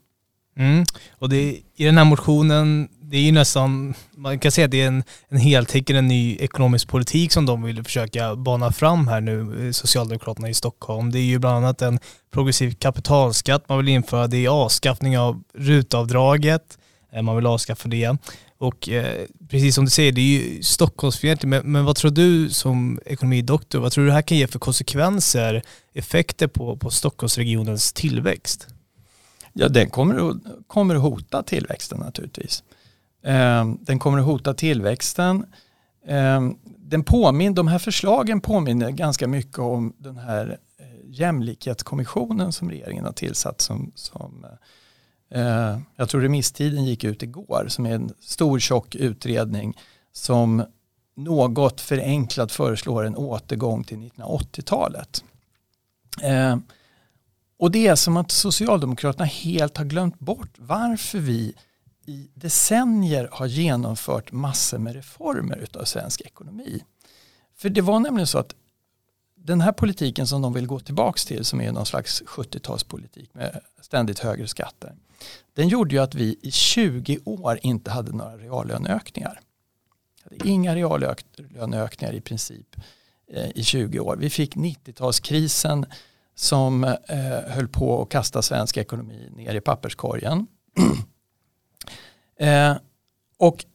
Mm. 0.57 0.86
Och 1.12 1.30
det, 1.30 1.62
i 1.75 1.86
den 1.86 1.98
här 1.98 2.06
motionen, 2.06 2.89
det 3.01 3.18
är 3.18 3.21
ju 3.21 3.31
nästan, 3.31 3.94
man 4.15 4.39
kan 4.39 4.51
säga 4.51 4.65
att 4.65 4.71
det 4.71 4.81
är 4.81 4.88
en, 4.88 5.04
en 5.30 5.38
heltäckande 5.38 6.01
ny 6.01 6.38
ekonomisk 6.38 6.88
politik 6.88 7.31
som 7.31 7.45
de 7.45 7.63
vill 7.63 7.83
försöka 7.83 8.36
bana 8.36 8.71
fram 8.71 9.07
här 9.07 9.21
nu, 9.21 9.68
eh, 9.68 9.71
Socialdemokraterna 9.71 10.50
i 10.50 10.54
Stockholm. 10.54 11.12
Det 11.12 11.19
är 11.19 11.24
ju 11.24 11.39
bland 11.39 11.57
annat 11.57 11.81
en 11.81 12.00
progressiv 12.31 12.75
kapitalskatt 12.80 13.69
man 13.69 13.77
vill 13.77 13.88
införa, 13.88 14.27
det 14.27 14.45
är 14.45 14.50
avskaffning 14.50 15.18
av 15.18 15.44
rutavdraget, 15.54 16.77
eh, 17.14 17.21
man 17.21 17.35
vill 17.35 17.45
avskaffa 17.45 17.90
det. 17.90 18.18
Och 18.59 18.90
eh, 18.90 19.26
precis 19.49 19.76
som 19.76 19.85
du 19.85 19.92
säger, 19.92 20.11
det 20.11 20.21
är 20.21 20.42
ju 20.42 20.64
Stockholmsfientligt, 20.64 21.49
men, 21.49 21.71
men 21.71 21.85
vad 21.85 21.95
tror 21.95 22.11
du 22.11 22.49
som 22.49 22.99
ekonomidoktor, 23.06 23.80
vad 23.80 23.92
tror 23.92 24.04
du 24.04 24.07
det 24.07 24.14
här 24.14 24.21
kan 24.21 24.37
ge 24.37 24.47
för 24.47 24.59
konsekvenser, 24.59 25.61
effekter 25.94 26.47
på, 26.47 26.78
på 26.78 26.90
Stockholmsregionens 26.90 27.94
tillväxt? 27.94 28.68
Ja, 29.59 29.68
den 29.68 29.90
kommer 29.90 30.30
att, 30.30 30.37
kommer 30.68 30.95
att 30.95 31.02
hota 31.02 31.44
tillväxten 31.44 31.99
naturligtvis. 31.99 32.64
Eh, 33.23 33.66
den 33.81 33.99
kommer 33.99 34.18
att 34.18 34.26
hota 34.26 34.54
tillväxten. 34.54 35.45
Eh, 36.07 36.42
den 36.78 37.04
påmin, 37.04 37.56
de 37.56 37.68
här 37.68 37.80
förslagen 37.80 38.42
påminner 38.42 38.92
ganska 38.92 39.28
mycket 39.28 39.59
om 39.59 39.94
den 39.97 40.18
här 40.18 40.57
eh, 40.80 40.85
jämlikhetskommissionen 41.06 42.52
som 42.52 42.69
regeringen 42.69 43.06
har 43.06 43.11
tillsatt 43.11 43.61
som, 43.61 43.92
som 43.95 44.45
eh, 45.31 45.42
eh 45.42 45.80
jag 45.95 46.09
tror 46.09 46.21
remisstiden 46.21 46.85
gick 46.85 47.04
ut 47.04 47.23
igår, 47.23 47.66
som 47.68 47.85
är 47.85 47.95
en 47.95 48.11
stor 48.19 48.59
tjock 48.59 48.95
utredning 48.95 49.78
som 50.11 50.64
något 51.16 51.81
förenklat 51.81 52.52
föreslår 52.52 53.06
en 53.06 53.16
återgång 53.16 53.83
till 53.83 53.97
1980-talet. 53.97 55.23
Eh, 56.21 56.57
och 57.57 57.71
det 57.71 57.87
är 57.87 57.95
som 57.95 58.18
att 58.18 58.31
Socialdemokraterna 58.31 59.26
helt 59.26 59.78
har 59.78 59.85
glömt 59.85 60.19
bort 60.19 60.52
varför 60.57 61.19
vi 61.19 61.54
i 62.06 62.30
decennier 62.33 63.30
har 63.31 63.45
genomfört 63.45 64.31
massor 64.31 64.78
med 64.78 64.95
reformer 64.95 65.57
utav 65.57 65.83
svensk 65.83 66.21
ekonomi. 66.21 66.83
För 67.56 67.69
det 67.69 67.81
var 67.81 67.99
nämligen 67.99 68.28
så 68.28 68.37
att 68.37 68.56
den 69.35 69.61
här 69.61 69.71
politiken 69.71 70.28
som 70.28 70.42
de 70.42 70.54
vill 70.54 70.68
gå 70.68 70.80
tillbaka 70.80 71.19
till 71.28 71.45
som 71.45 71.61
är 71.61 71.71
någon 71.71 71.85
slags 71.85 72.23
70-talspolitik 72.23 73.30
med 73.33 73.61
ständigt 73.81 74.19
högre 74.19 74.47
skatter. 74.47 74.95
Den 75.54 75.68
gjorde 75.68 75.95
ju 75.95 76.02
att 76.02 76.16
vi 76.16 76.40
i 76.42 76.52
20 76.52 77.19
år 77.26 77.59
inte 77.61 77.92
hade 77.92 78.11
några 78.11 78.37
reallöneökningar. 78.37 79.40
Hade 80.23 80.47
inga 80.47 80.76
reallöneökningar 80.76 82.14
i 82.14 82.21
princip 82.21 82.76
eh, 83.33 83.49
i 83.56 83.64
20 83.64 83.99
år. 83.99 84.18
Vi 84.18 84.30
fick 84.30 84.56
90-talskrisen 84.56 85.85
som 86.39 86.83
eh, 86.83 86.97
höll 87.47 87.67
på 87.67 88.01
att 88.01 88.09
kasta 88.09 88.41
svensk 88.41 88.77
ekonomi 88.77 89.29
ner 89.35 89.56
i 89.56 89.61
papperskorgen. 89.61 90.47
eh, 92.39 92.75
och 93.37 93.65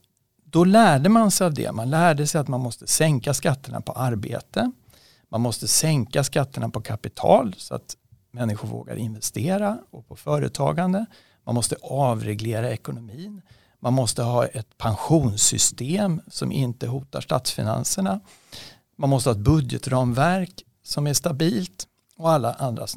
då 0.43 0.63
lärde 0.63 1.09
man 1.09 1.31
sig 1.31 1.47
av 1.47 1.53
det. 1.53 1.71
Man 1.71 1.89
lärde 1.89 2.27
sig 2.27 2.41
att 2.41 2.47
man 2.47 2.59
måste 2.59 2.87
sänka 2.87 3.33
skatterna 3.33 3.81
på 3.81 3.91
arbete. 3.91 4.71
Man 5.29 5.41
måste 5.41 5.67
sänka 5.67 6.23
skatterna 6.23 6.69
på 6.69 6.81
kapital 6.81 7.55
så 7.57 7.75
att 7.75 7.97
människor 8.31 8.67
vågar 8.67 8.95
investera 8.95 9.77
och 9.91 10.07
på 10.07 10.15
företagande. 10.15 11.05
Man 11.45 11.55
måste 11.55 11.75
avreglera 11.81 12.71
ekonomin. 12.71 13.41
Man 13.79 13.93
måste 13.93 14.23
ha 14.23 14.45
ett 14.45 14.77
pensionssystem 14.77 16.21
som 16.27 16.51
inte 16.51 16.87
hotar 16.87 17.21
statsfinanserna. 17.21 18.19
Man 18.97 19.09
måste 19.09 19.29
ha 19.29 19.35
ett 19.35 19.43
budgetramverk 19.43 20.63
som 20.83 21.07
är 21.07 21.13
stabilt 21.13 21.87
och 22.23 22.31
alla 22.31 22.53
andra 22.53 22.87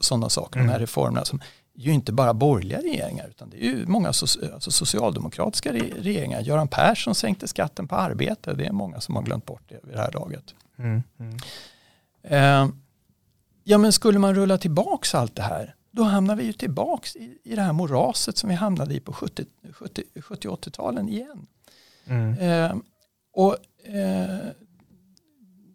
sådana 0.00 0.28
saker. 0.28 0.58
Mm. 0.58 0.66
De 0.66 0.70
här 0.70 0.76
mm. 0.76 0.80
reformerna 0.80 1.24
som 1.24 1.40
ju 1.74 1.92
inte 1.92 2.12
bara 2.12 2.34
borgerliga 2.34 2.78
regeringar 2.78 3.28
utan 3.28 3.50
det 3.50 3.56
är 3.56 3.68
ju 3.68 3.86
många 3.86 4.08
alltså 4.08 4.70
socialdemokratiska 4.70 5.72
regeringar. 5.72 6.40
Göran 6.40 6.68
Persson 6.68 7.14
sänkte 7.14 7.48
skatten 7.48 7.88
på 7.88 7.96
arbete. 7.96 8.54
Det 8.54 8.66
är 8.66 8.72
många 8.72 9.00
som 9.00 9.16
har 9.16 9.22
glömt 9.22 9.46
bort 9.46 9.62
det 9.68 9.80
vid 9.82 9.94
det 9.94 10.00
här 10.00 10.12
laget. 10.12 10.54
Mm. 10.78 11.02
Mm. 11.18 11.36
Eh, 12.22 12.74
ja 13.64 13.78
men 13.78 13.92
skulle 13.92 14.18
man 14.18 14.34
rulla 14.34 14.58
tillbaks 14.58 15.14
allt 15.14 15.36
det 15.36 15.42
här 15.42 15.74
då 15.90 16.02
hamnar 16.02 16.36
vi 16.36 16.44
ju 16.44 16.52
tillbaks 16.52 17.16
i, 17.16 17.38
i 17.44 17.54
det 17.54 17.62
här 17.62 17.72
moraset 17.72 18.36
som 18.36 18.48
vi 18.48 18.54
hamnade 18.54 18.94
i 18.94 19.00
på 19.00 19.12
70-80-talen 19.12 21.08
igen. 21.08 21.46
Mm. 22.06 22.38
Eh, 22.38 22.76
och 23.32 23.56
eh, 23.94 24.38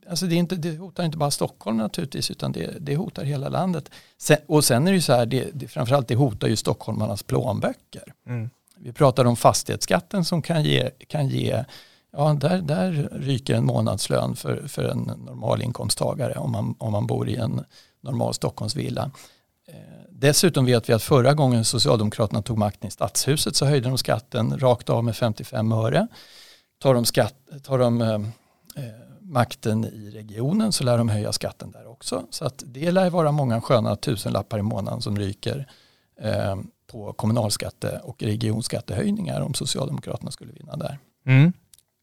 alltså 0.10 0.26
det, 0.26 0.36
inte, 0.36 0.56
det 0.56 0.78
hotar 0.78 1.04
inte 1.04 1.18
bara 1.18 1.32
Stockholm 1.32 1.78
naturligtvis 1.78 2.32
utan 2.32 2.52
det, 2.52 2.78
det 2.80 2.96
hotar 2.96 3.24
hela 3.24 3.50
landet. 3.50 3.92
Sen, 4.18 4.38
och 4.48 4.64
sen 4.64 4.88
är 4.88 4.92
det 4.92 4.96
ju 4.96 5.02
så 5.02 5.14
här, 5.14 5.26
det, 5.26 5.50
det, 5.54 5.68
framförallt 5.68 6.08
det 6.08 6.16
hotar 6.16 6.48
ju 6.48 6.56
stockholmarnas 6.56 7.24
plånböcker. 7.24 8.14
Mm. 8.28 8.50
Vi 8.78 8.94
pratar 8.94 9.26
om 9.26 9.36
fastighetsskatten 9.36 10.26
som 10.26 10.42
kan 10.42 10.64
ge, 10.64 10.90
kan 11.08 11.28
ge 11.28 11.66
ja 12.12 12.34
där, 12.34 12.62
där 12.62 13.10
ryker 13.12 13.56
en 13.56 13.66
månadslön 13.66 14.36
för, 14.36 14.68
för 14.68 14.84
en 14.84 15.00
normalinkomsttagare 15.26 16.34
om 16.34 16.52
man, 16.52 16.76
om 16.78 16.92
man 16.92 17.08
bor 17.08 17.30
i 17.30 17.36
en 17.36 17.66
normal 18.02 18.34
Stockholmsvilla. 18.34 19.12
Eh, 19.68 19.76
dessutom 20.10 20.66
vet 20.66 20.90
vi 20.90 20.94
att 20.94 21.04
förra 21.04 21.34
gången 21.34 21.66
Socialdemokraterna 21.66 22.42
tog 22.42 22.58
makten 22.58 22.88
i 22.88 22.92
stadshuset 22.92 23.56
så 23.56 23.66
höjde 23.66 23.90
de 23.90 23.98
skatten 23.98 24.60
rakt 24.60 24.90
av 24.90 25.04
med 25.04 25.16
55 25.16 25.72
öre. 25.72 26.08
Tar 26.80 26.94
de, 26.94 27.06
skatt, 27.06 27.36
tar 27.64 27.80
de 27.80 28.02
eh, 28.02 28.14
eh 28.76 29.05
makten 29.26 29.86
i 29.86 30.12
regionen 30.14 30.72
så 30.72 30.84
lär 30.84 30.98
de 30.98 31.10
höja 31.10 31.32
skatten 31.32 31.72
där 31.72 31.88
också. 31.88 32.24
Så 32.30 32.46
att 32.46 32.64
det 32.66 32.92
lär 32.92 33.10
vara 33.10 33.32
många 33.32 33.62
sköna 33.62 33.96
tusenlappar 33.96 34.60
i 34.60 34.62
månaden 34.62 35.02
som 35.02 35.18
ryker 35.18 35.68
eh, 36.22 36.56
på 36.92 37.14
kommunalskatte 37.14 38.02
och 38.04 38.24
regionskattehöjningar 38.24 39.42
om 39.42 39.54
Socialdemokraterna 39.54 40.32
skulle 40.32 40.54
vinna 40.54 40.76
där. 40.76 41.00
Mm. 41.28 41.54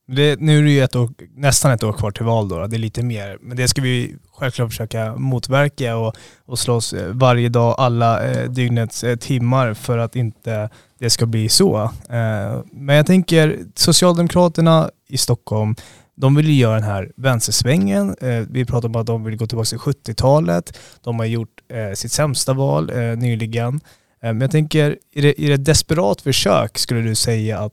Det, 0.06 0.40
nu 0.40 0.58
är 0.58 0.62
det 0.62 0.70
ju 0.70 0.80
ett 0.80 0.96
år, 0.96 1.10
nästan 1.34 1.72
ett 1.72 1.82
år 1.82 1.92
kvar 1.92 2.10
till 2.10 2.24
val 2.24 2.48
då, 2.48 2.66
det 2.66 2.76
är 2.76 2.78
lite 2.78 3.02
mer. 3.02 3.38
Men 3.40 3.56
det 3.56 3.68
ska 3.68 3.82
vi 3.82 4.16
självklart 4.32 4.70
försöka 4.70 5.16
motverka 5.16 5.96
och, 5.96 6.16
och 6.44 6.58
slåss 6.58 6.92
eh, 6.92 7.08
varje 7.08 7.48
dag, 7.48 7.74
alla 7.78 8.24
eh, 8.24 8.50
dygnets 8.50 9.04
eh, 9.04 9.16
timmar 9.16 9.74
för 9.74 9.98
att 9.98 10.16
inte 10.16 10.70
det 10.98 11.10
ska 11.10 11.26
bli 11.26 11.48
så. 11.48 11.82
Eh, 12.08 12.60
men 12.72 12.96
jag 12.96 13.06
tänker 13.06 13.58
Socialdemokraterna 13.74 14.90
i 15.08 15.18
Stockholm, 15.18 15.74
de 16.22 16.34
vill 16.34 16.46
ju 16.46 16.54
göra 16.54 16.74
den 16.74 16.82
här 16.82 17.12
vänstersvängen. 17.16 18.16
Eh, 18.20 18.44
vi 18.50 18.64
pratar 18.64 18.88
om 18.88 18.96
att 18.96 19.06
de 19.06 19.24
vill 19.24 19.36
gå 19.36 19.46
tillbaka 19.46 19.66
till 19.66 19.78
70-talet. 19.78 20.78
De 21.00 21.18
har 21.18 21.26
gjort 21.26 21.60
eh, 21.72 21.94
sitt 21.94 22.12
sämsta 22.12 22.52
val 22.52 22.90
eh, 22.90 23.16
nyligen. 23.16 23.80
Men 24.20 24.40
jag 24.40 24.50
tänker, 24.50 24.98
är 25.14 25.22
det, 25.22 25.40
är 25.40 25.48
det 25.48 25.54
ett 25.54 25.64
desperat 25.64 26.20
försök 26.20 26.78
skulle 26.78 27.00
du 27.00 27.14
säga 27.14 27.58
att 27.58 27.72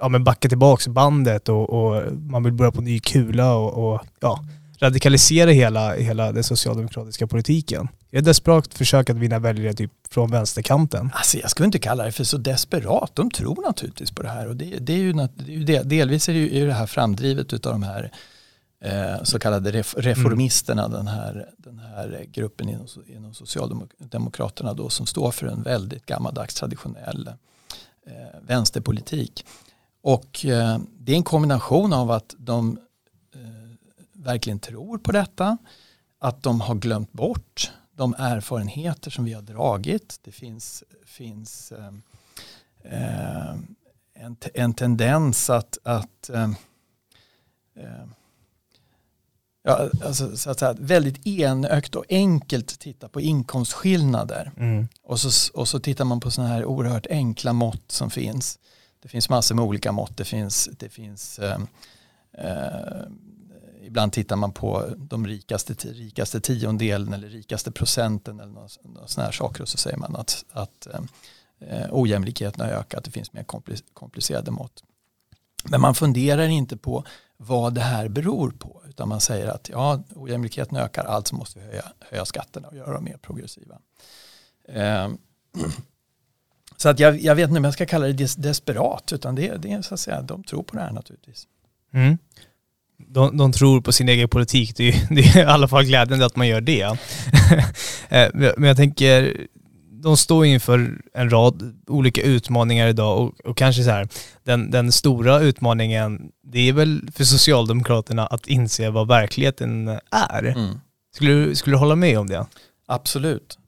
ja, 0.00 0.08
men 0.08 0.24
backa 0.24 0.48
tillbaka 0.48 0.90
bandet 0.90 1.48
och, 1.48 1.70
och, 1.70 2.12
man 2.12 2.42
vill 2.42 2.52
börja 2.52 2.72
på 2.72 2.80
ny 2.80 3.00
kula 3.00 3.54
och, 3.54 3.92
och 3.92 4.00
ja, 4.20 4.44
radikalisera 4.78 5.50
hela, 5.50 5.94
hela 5.94 6.32
den 6.32 6.44
socialdemokratiska 6.44 7.26
politiken? 7.26 7.88
Är 8.10 8.20
det 8.20 8.30
desperat 8.30 8.74
försök 8.74 9.10
att 9.10 9.16
vinna 9.16 9.38
väljare 9.38 9.74
typ 9.74 9.92
från 10.10 10.30
vänsterkanten? 10.30 11.10
Alltså 11.14 11.38
jag 11.38 11.50
skulle 11.50 11.66
inte 11.66 11.78
kalla 11.78 12.04
det 12.04 12.12
för 12.12 12.24
så 12.24 12.36
desperat. 12.36 13.10
De 13.14 13.30
tror 13.30 13.62
naturligtvis 13.62 14.10
på 14.10 14.22
det 14.22 14.28
här 14.28 14.48
och 14.48 14.56
det, 14.56 14.78
det 14.78 14.92
är 14.92 14.96
ju, 14.96 15.12
det 15.64 15.82
delvis 15.82 16.28
är 16.28 16.32
det 16.32 16.38
ju 16.38 16.66
det 16.66 16.72
här 16.72 16.86
framdrivet 16.86 17.52
av 17.52 17.72
de 17.72 17.82
här 17.82 18.12
eh, 18.80 19.22
så 19.22 19.38
kallade 19.38 19.72
reformisterna, 19.96 20.84
mm. 20.84 20.96
den, 20.96 21.08
här, 21.08 21.48
den 21.56 21.78
här 21.78 22.26
gruppen 22.32 22.68
inom, 22.68 22.86
inom 23.06 23.34
Socialdemokraterna 23.34 24.74
då 24.74 24.88
som 24.88 25.06
står 25.06 25.30
för 25.30 25.46
en 25.46 25.62
väldigt 25.62 26.06
gammaldags 26.06 26.54
traditionell 26.54 27.28
eh, 28.06 28.12
vänsterpolitik. 28.46 29.44
Och 30.02 30.44
eh, 30.44 30.78
det 30.98 31.12
är 31.12 31.16
en 31.16 31.22
kombination 31.22 31.92
av 31.92 32.10
att 32.10 32.34
de 32.38 32.78
verkligen 34.26 34.58
tror 34.58 34.98
på 34.98 35.12
detta, 35.12 35.58
att 36.18 36.42
de 36.42 36.60
har 36.60 36.74
glömt 36.74 37.12
bort 37.12 37.72
de 37.92 38.14
erfarenheter 38.18 39.10
som 39.10 39.24
vi 39.24 39.32
har 39.32 39.42
dragit. 39.42 40.20
Det 40.22 40.32
finns, 40.32 40.84
finns 41.04 41.72
eh, 41.72 41.92
eh 42.82 43.54
en, 44.18 44.36
en 44.54 44.74
tendens 44.74 45.50
att, 45.50 45.78
att 45.82 46.30
eh, 46.30 46.50
eh, 47.76 48.06
ja, 49.62 49.90
alltså, 50.04 50.36
så 50.36 50.50
att 50.50 50.58
säga, 50.58 50.74
väldigt 50.78 51.26
enögt 51.26 51.94
och 51.94 52.04
enkelt 52.08 52.78
titta 52.78 53.08
på 53.08 53.20
inkomstskillnader. 53.20 54.52
Mm. 54.56 54.88
Och, 55.02 55.20
så, 55.20 55.52
och 55.60 55.68
så 55.68 55.80
tittar 55.80 56.04
man 56.04 56.20
på 56.20 56.30
sådana 56.30 56.52
här 56.52 56.64
oerhört 56.64 57.06
enkla 57.10 57.52
mått 57.52 57.92
som 57.92 58.10
finns. 58.10 58.58
Det 59.02 59.08
finns 59.08 59.28
massor 59.28 59.54
med 59.54 59.64
olika 59.64 59.92
mått. 59.92 60.16
Det 60.16 60.24
finns, 60.24 60.68
det 60.78 60.88
finns 60.88 61.38
eh, 61.38 61.60
eh, 62.32 63.02
ibland 63.86 64.12
tittar 64.12 64.36
man 64.36 64.52
på 64.52 64.84
de 64.96 65.26
rikaste, 65.26 65.74
rikaste 65.74 66.40
tiondelen 66.40 67.12
eller 67.12 67.28
rikaste 67.28 67.70
procenten 67.70 68.40
eller 68.40 68.52
några 68.52 68.68
sådana 68.68 69.26
här 69.26 69.32
saker 69.32 69.62
och 69.62 69.68
så 69.68 69.78
säger 69.78 69.96
man 69.96 70.16
att, 70.16 70.44
att 70.52 70.86
eh, 70.86 71.00
eh 71.60 71.86
ojämlikheten 71.90 72.66
har 72.66 72.72
ökat. 72.72 73.04
Det 73.04 73.10
finns 73.10 73.32
mer 73.32 73.44
komplicerade 73.92 74.50
mått. 74.50 74.82
Men 75.64 75.80
man 75.80 75.94
funderar 75.94 76.48
inte 76.48 76.76
på 76.76 77.04
vad 77.36 77.74
det 77.74 77.80
här 77.80 78.08
beror 78.08 78.50
på 78.50 78.82
utan 78.88 79.08
man 79.08 79.20
säger 79.20 79.46
att 79.46 79.68
ja, 79.68 80.02
ojämlikheten 80.14 80.76
ökar, 80.76 81.04
alltså 81.04 81.34
måste 81.34 81.58
vi 81.58 81.64
höja, 81.64 81.92
höja 82.00 82.24
skatterna 82.24 82.68
och 82.68 82.76
göra 82.76 82.92
dem 82.92 83.04
mer 83.04 83.16
progressiva. 83.16 83.78
Eh, 84.68 85.08
så 86.76 86.88
att 86.88 87.00
jag, 87.00 87.20
jag, 87.20 87.34
vet 87.34 87.48
inte 87.48 87.58
om 87.58 87.64
jag 87.64 87.72
ska 87.72 87.86
kalla 87.86 88.06
det 88.06 88.12
des, 88.12 88.36
desperat, 88.36 89.12
utan 89.12 89.34
det, 89.34 89.56
det 89.56 89.72
är 89.72 89.82
så 89.82 89.94
att 89.94 90.00
säga, 90.00 90.22
de 90.22 90.44
tror 90.44 90.62
på 90.62 90.76
det 90.76 90.82
här 90.82 90.92
naturligtvis. 90.92 91.48
Mm. 91.92 92.18
De, 92.98 93.36
de, 93.36 93.52
tror 93.52 93.80
på 93.80 93.92
sin 93.92 94.08
egen 94.08 94.28
politik, 94.28 94.76
det 94.76 94.88
är, 94.88 95.06
det 95.14 95.20
är 95.20 95.38
i 95.38 95.44
alla 95.44 95.68
fall 95.68 95.84
glädjande 95.84 96.26
att 96.26 96.36
man 96.36 96.48
gör 96.48 96.60
det. 96.60 96.98
Eh, 98.08 98.28
men 98.32 98.62
jag 98.62 98.76
tänker, 98.76 99.46
de 100.02 100.16
står 100.16 100.46
inför 100.46 100.98
en 101.14 101.30
rad 101.30 101.74
olika 101.86 102.22
utmaningar 102.22 102.88
idag 102.88 103.18
och, 103.18 103.40
och 103.44 103.56
kanske 103.56 103.82
så 103.82 103.90
här, 103.90 104.08
den, 104.44 104.70
den, 104.70 104.92
stora 104.92 105.40
utmaningen, 105.40 106.30
det 106.42 106.68
är 106.68 106.72
väl 106.72 107.08
för 107.12 107.24
Socialdemokraterna 107.24 108.26
att 108.26 108.46
inse 108.46 108.90
vad 108.90 109.08
verkligheten 109.08 109.88
är. 110.10 110.44
Mm. 110.44 110.80
Skulle, 111.14 111.32
du, 111.32 111.54
skulle 111.54 111.74
du 111.76 111.78
hålla 111.78 111.96
med 111.96 112.18
om 112.18 112.26
det? 112.26 112.46
Absolut. 112.86 113.58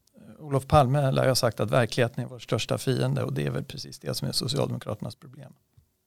Olof 0.40 0.66
Palme 0.66 1.10
lär 1.10 1.28
ha 1.28 1.34
sagt 1.34 1.60
att 1.60 1.70
verkligheten 1.70 2.24
är 2.24 2.28
vår 2.28 2.38
största 2.38 2.78
fiende 2.78 3.22
och 3.22 3.32
det 3.32 3.46
är 3.46 3.50
väl 3.50 3.64
precis 3.64 3.98
det 3.98 4.14
som 4.14 4.28
är 4.28 4.32
Socialdemokraternas 4.32 5.16
problem. 5.16 5.52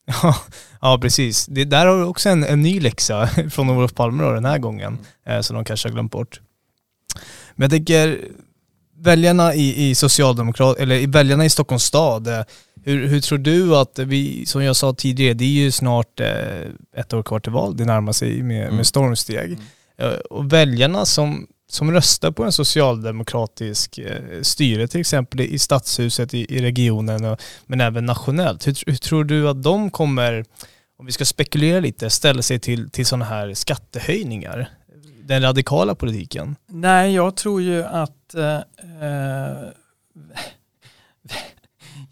Ja, 0.05 0.36
ja 0.81 1.00
precis. 1.01 1.46
Det, 1.46 1.65
där 1.65 1.86
har 1.86 1.98
du 1.98 2.03
också 2.03 2.29
en, 2.29 2.43
en 2.43 2.62
ny 2.62 2.79
läxa 2.79 3.27
från 3.50 3.70
Olof 3.70 3.93
Palme 3.93 4.24
då, 4.24 4.31
den 4.31 4.46
här 4.46 4.58
gången, 4.58 4.88
mm. 5.25 5.38
eh, 5.38 5.41
som 5.41 5.55
de 5.55 5.65
kanske 5.65 5.89
har 5.89 5.93
glömt 5.93 6.12
bort. 6.12 6.41
Men 7.55 7.63
jag 7.63 7.72
tänker, 7.72 8.20
väljarna 8.98 9.55
i, 9.55 9.89
i 9.89 9.96
Socialdemokrat, 9.96 10.77
eller 10.77 11.08
väljarna 11.08 11.46
i 11.46 11.50
Stockholms 11.50 11.84
stad, 11.84 12.27
eh, 12.27 12.41
hur, 12.84 13.08
hur 13.08 13.22
tror 13.22 13.38
du 13.38 13.75
att 13.75 14.00
vi, 14.00 14.46
som 14.46 14.63
jag 14.63 14.75
sa 14.75 14.93
tidigare, 14.93 15.34
det 15.34 15.46
är 15.46 15.63
ju 15.63 15.72
snart 15.72 16.20
eh, 16.20 16.62
ett 16.98 17.13
år 17.13 17.24
kvar 17.24 17.39
till 17.39 17.51
val, 17.51 17.77
det 17.77 17.86
närmar 17.86 18.12
sig 18.12 18.43
med, 18.43 18.63
mm. 18.63 18.75
med 18.75 18.88
stormsteg. 18.88 19.51
Mm. 19.51 19.63
Eh, 19.98 20.20
och 20.20 20.53
väljarna 20.53 21.05
som 21.05 21.48
som 21.72 21.92
röstar 21.92 22.32
på 22.32 22.44
en 22.44 22.51
socialdemokratisk 22.51 23.98
eh, 23.98 24.42
styre 24.42 24.88
till 24.88 25.00
exempel 25.00 25.42
i 25.42 25.60
stadshuset 25.60 26.34
i, 26.34 26.56
i 26.56 26.62
regionen 26.62 27.25
och, 27.25 27.42
men 27.66 27.82
även 27.82 28.06
nationellt. 28.06 28.68
Hur, 28.68 28.75
hur, 28.86 28.96
tror 28.96 29.24
du 29.24 29.50
att 29.50 29.63
de 29.63 29.92
kommer, 29.92 30.46
om 30.98 31.06
vi 31.06 31.12
ska 31.12 31.25
spekulera 31.25 31.80
lite, 31.80 32.10
ställa 32.10 32.42
sig 32.42 32.60
till, 32.60 32.90
till 32.90 33.06
sådana 33.06 33.25
här 33.25 33.54
skattehöjningar? 33.54 34.70
Den 35.24 35.42
radikala 35.42 35.96
politiken? 35.96 36.56
Nej, 36.68 37.13
jag 37.13 37.36
tror 37.36 37.62
ju 37.62 37.84
att 37.84 38.34
eh, 38.34 38.56
eh 38.56 39.70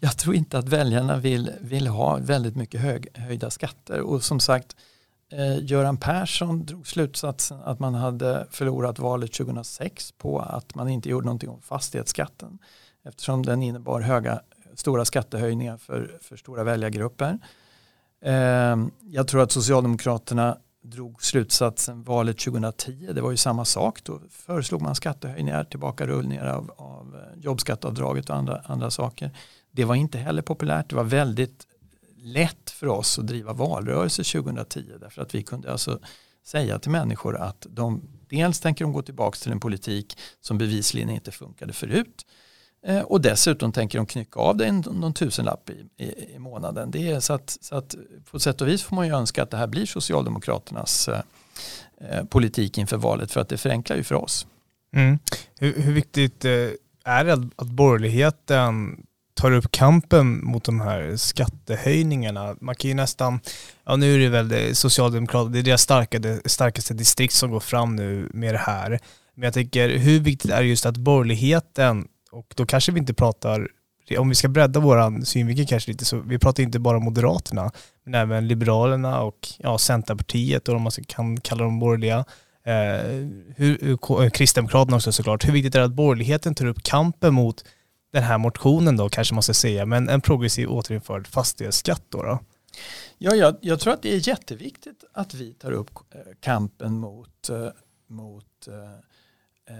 jag 0.00 0.18
tror 0.18 0.34
inte 0.34 0.58
att 0.58 0.68
väljarna 0.68 1.16
vill, 1.16 1.50
vill 1.60 1.86
ha 1.86 2.16
väldigt 2.16 2.56
mycket 2.56 2.80
hög, 2.80 3.06
höjda 3.14 3.50
skatter 3.50 4.00
och 4.00 4.24
som 4.24 4.40
sagt 4.40 4.76
Eh, 4.76 4.99
Eh, 5.32 5.64
Göran 5.64 5.96
Persson 5.96 6.66
drog 6.66 6.86
slutsatsen 6.86 7.60
att 7.64 7.78
man 7.78 7.94
hade 7.94 8.46
förlorat 8.50 8.98
valet 8.98 9.32
2006 9.32 10.12
på 10.12 10.38
att 10.40 10.74
man 10.74 10.88
inte 10.88 11.08
gjorde 11.08 11.26
någonting 11.26 11.48
om 11.48 11.62
fastighetsskatten 11.62 12.58
eftersom 13.04 13.46
den 13.46 13.62
innebar 13.62 14.00
höga, 14.00 14.40
stora 14.74 15.04
skattehöjningar 15.04 15.76
för, 15.76 16.18
för 16.20 16.36
stora 16.36 16.64
väljargrupper. 16.64 17.38
Ehm, 18.22 18.90
jag 19.00 19.28
tror 19.28 19.42
att 19.42 19.52
Socialdemokraterna 19.52 20.58
drog 20.82 21.22
slutsatsen 21.22 22.02
valet 22.02 22.38
2010. 22.38 23.12
Det 23.14 23.20
var 23.20 23.30
ju 23.30 23.36
samma 23.36 23.64
sak. 23.64 24.04
Då 24.04 24.20
föreslog 24.30 24.82
man 24.82 24.94
skattehöjningar, 24.94 25.64
tillbakarullningar 25.64 26.46
av, 26.46 26.70
av 26.76 27.16
eh, 27.16 27.40
jobbskatteavdraget 27.42 28.30
och 28.30 28.36
andra, 28.36 28.62
andra 28.64 28.90
saker. 28.90 29.30
Det 29.70 29.84
var 29.84 29.94
inte 29.94 30.18
heller 30.18 30.42
populärt. 30.42 30.90
Det 30.90 30.96
var 30.96 31.04
väldigt 31.04 31.66
lätt 32.22 32.70
för 32.70 32.86
oss 32.86 33.18
att 33.18 33.26
driva 33.26 33.52
valrörelse 33.52 34.24
2010 34.24 34.84
därför 35.00 35.22
att 35.22 35.34
vi 35.34 35.42
kunde 35.42 35.72
alltså 35.72 35.98
säga 36.44 36.78
till 36.78 36.90
människor 36.90 37.36
att 37.36 37.66
de 37.70 38.02
dels 38.28 38.60
tänker 38.60 38.84
de 38.84 38.92
gå 38.92 39.02
tillbaka 39.02 39.36
till 39.36 39.52
en 39.52 39.60
politik 39.60 40.18
som 40.40 40.58
bevisligen 40.58 41.10
inte 41.10 41.30
funkade 41.30 41.72
förut 41.72 42.26
eh, 42.86 43.00
och 43.00 43.20
dessutom 43.20 43.72
tänker 43.72 43.98
de 43.98 44.06
knycka 44.06 44.40
av 44.40 44.56
dig 44.56 44.72
någon 44.72 45.14
tusenlapp 45.14 45.70
i, 45.70 46.04
i, 46.04 46.34
i 46.34 46.38
månaden. 46.38 46.90
Det 46.90 47.10
är 47.10 47.20
så 47.20 47.32
att, 47.32 47.58
så 47.60 47.76
att 47.76 47.94
på 48.30 48.40
sätt 48.40 48.60
och 48.60 48.68
vis 48.68 48.82
får 48.82 48.96
man 48.96 49.06
ju 49.06 49.14
önska 49.14 49.42
att 49.42 49.50
det 49.50 49.56
här 49.56 49.66
blir 49.66 49.86
Socialdemokraternas 49.86 51.08
eh, 51.08 51.20
eh, 52.00 52.24
politik 52.24 52.78
inför 52.78 52.96
valet 52.96 53.32
för 53.32 53.40
att 53.40 53.48
det 53.48 53.58
förenklar 53.58 53.96
ju 53.96 54.04
för 54.04 54.14
oss. 54.14 54.46
Mm. 54.92 55.18
Hur, 55.58 55.80
hur, 55.80 55.92
viktigt 55.92 56.44
eh, 56.44 56.68
är 57.04 57.24
det 57.24 57.32
att 57.56 57.66
borgerligheten 57.66 59.02
tar 59.40 59.52
upp 59.52 59.72
kampen 59.72 60.44
mot 60.44 60.64
de 60.64 60.80
här 60.80 61.16
skattehöjningarna. 61.16 62.56
Man 62.60 62.74
kan 62.74 62.88
ju 62.88 62.94
nästan, 62.94 63.40
ja 63.86 63.96
nu 63.96 64.14
är 64.14 64.18
det 64.18 64.28
väl 64.28 64.48
det 64.48 64.74
Socialdemokraterna, 64.74 65.52
det 65.52 65.58
är 65.58 65.62
deras 65.62 65.82
starkaste, 65.82 66.40
starkaste 66.44 66.94
distrikt 66.94 67.34
som 67.34 67.50
går 67.50 67.60
fram 67.60 67.96
nu 67.96 68.30
med 68.34 68.54
det 68.54 68.58
här. 68.58 68.98
Men 69.34 69.44
jag 69.44 69.54
tänker, 69.54 69.88
hur 69.88 70.20
viktigt 70.20 70.50
är 70.50 70.62
det 70.62 70.68
just 70.68 70.86
att 70.86 70.96
borgerligheten, 70.96 72.08
och 72.32 72.54
då 72.56 72.66
kanske 72.66 72.92
vi 72.92 73.00
inte 73.00 73.14
pratar, 73.14 73.68
om 74.18 74.28
vi 74.28 74.34
ska 74.34 74.48
bredda 74.48 74.80
vår 74.80 75.24
synvinkel 75.24 75.66
kanske 75.66 75.90
lite, 75.90 76.04
så 76.04 76.20
vi 76.20 76.38
pratar 76.38 76.62
inte 76.62 76.78
bara 76.78 76.98
Moderaterna, 76.98 77.70
men 78.04 78.14
även 78.14 78.48
Liberalerna 78.48 79.20
och 79.20 79.48
ja, 79.58 79.78
Centerpartiet 79.78 80.68
och 80.68 80.76
om 80.76 80.82
man 80.82 80.92
kan 81.06 81.40
kalla 81.40 81.64
dem 81.64 81.78
borgerliga. 81.78 82.24
Eh, 82.66 83.28
hur, 83.56 83.90
eh, 83.90 84.30
Kristdemokraterna 84.30 84.96
också 84.96 85.12
såklart. 85.12 85.48
Hur 85.48 85.52
viktigt 85.52 85.74
är 85.74 85.78
det 85.78 85.84
att 85.84 85.92
borgerligheten 85.92 86.54
tar 86.54 86.66
upp 86.66 86.82
kampen 86.82 87.34
mot 87.34 87.64
den 88.10 88.22
här 88.22 88.38
motionen 88.38 88.96
då 88.96 89.08
kanske 89.08 89.34
man 89.34 89.42
ska 89.42 89.54
säga, 89.54 89.86
men 89.86 90.08
en 90.08 90.20
progressiv 90.20 90.70
återinförd 90.70 91.26
fastighetsskatt 91.26 92.02
då? 92.08 92.22
då? 92.22 92.38
Ja, 93.18 93.34
jag, 93.34 93.56
jag, 93.60 93.80
tror 93.80 93.92
att 93.92 94.02
det 94.02 94.14
är 94.14 94.28
jätteviktigt 94.28 95.04
att 95.12 95.34
vi 95.34 95.54
tar 95.54 95.72
upp 95.72 95.90
eh, 96.10 96.20
kampen 96.40 96.98
mot, 96.98 97.48
eh, 97.48 97.68
mot 98.06 98.68
äh, 98.68 99.74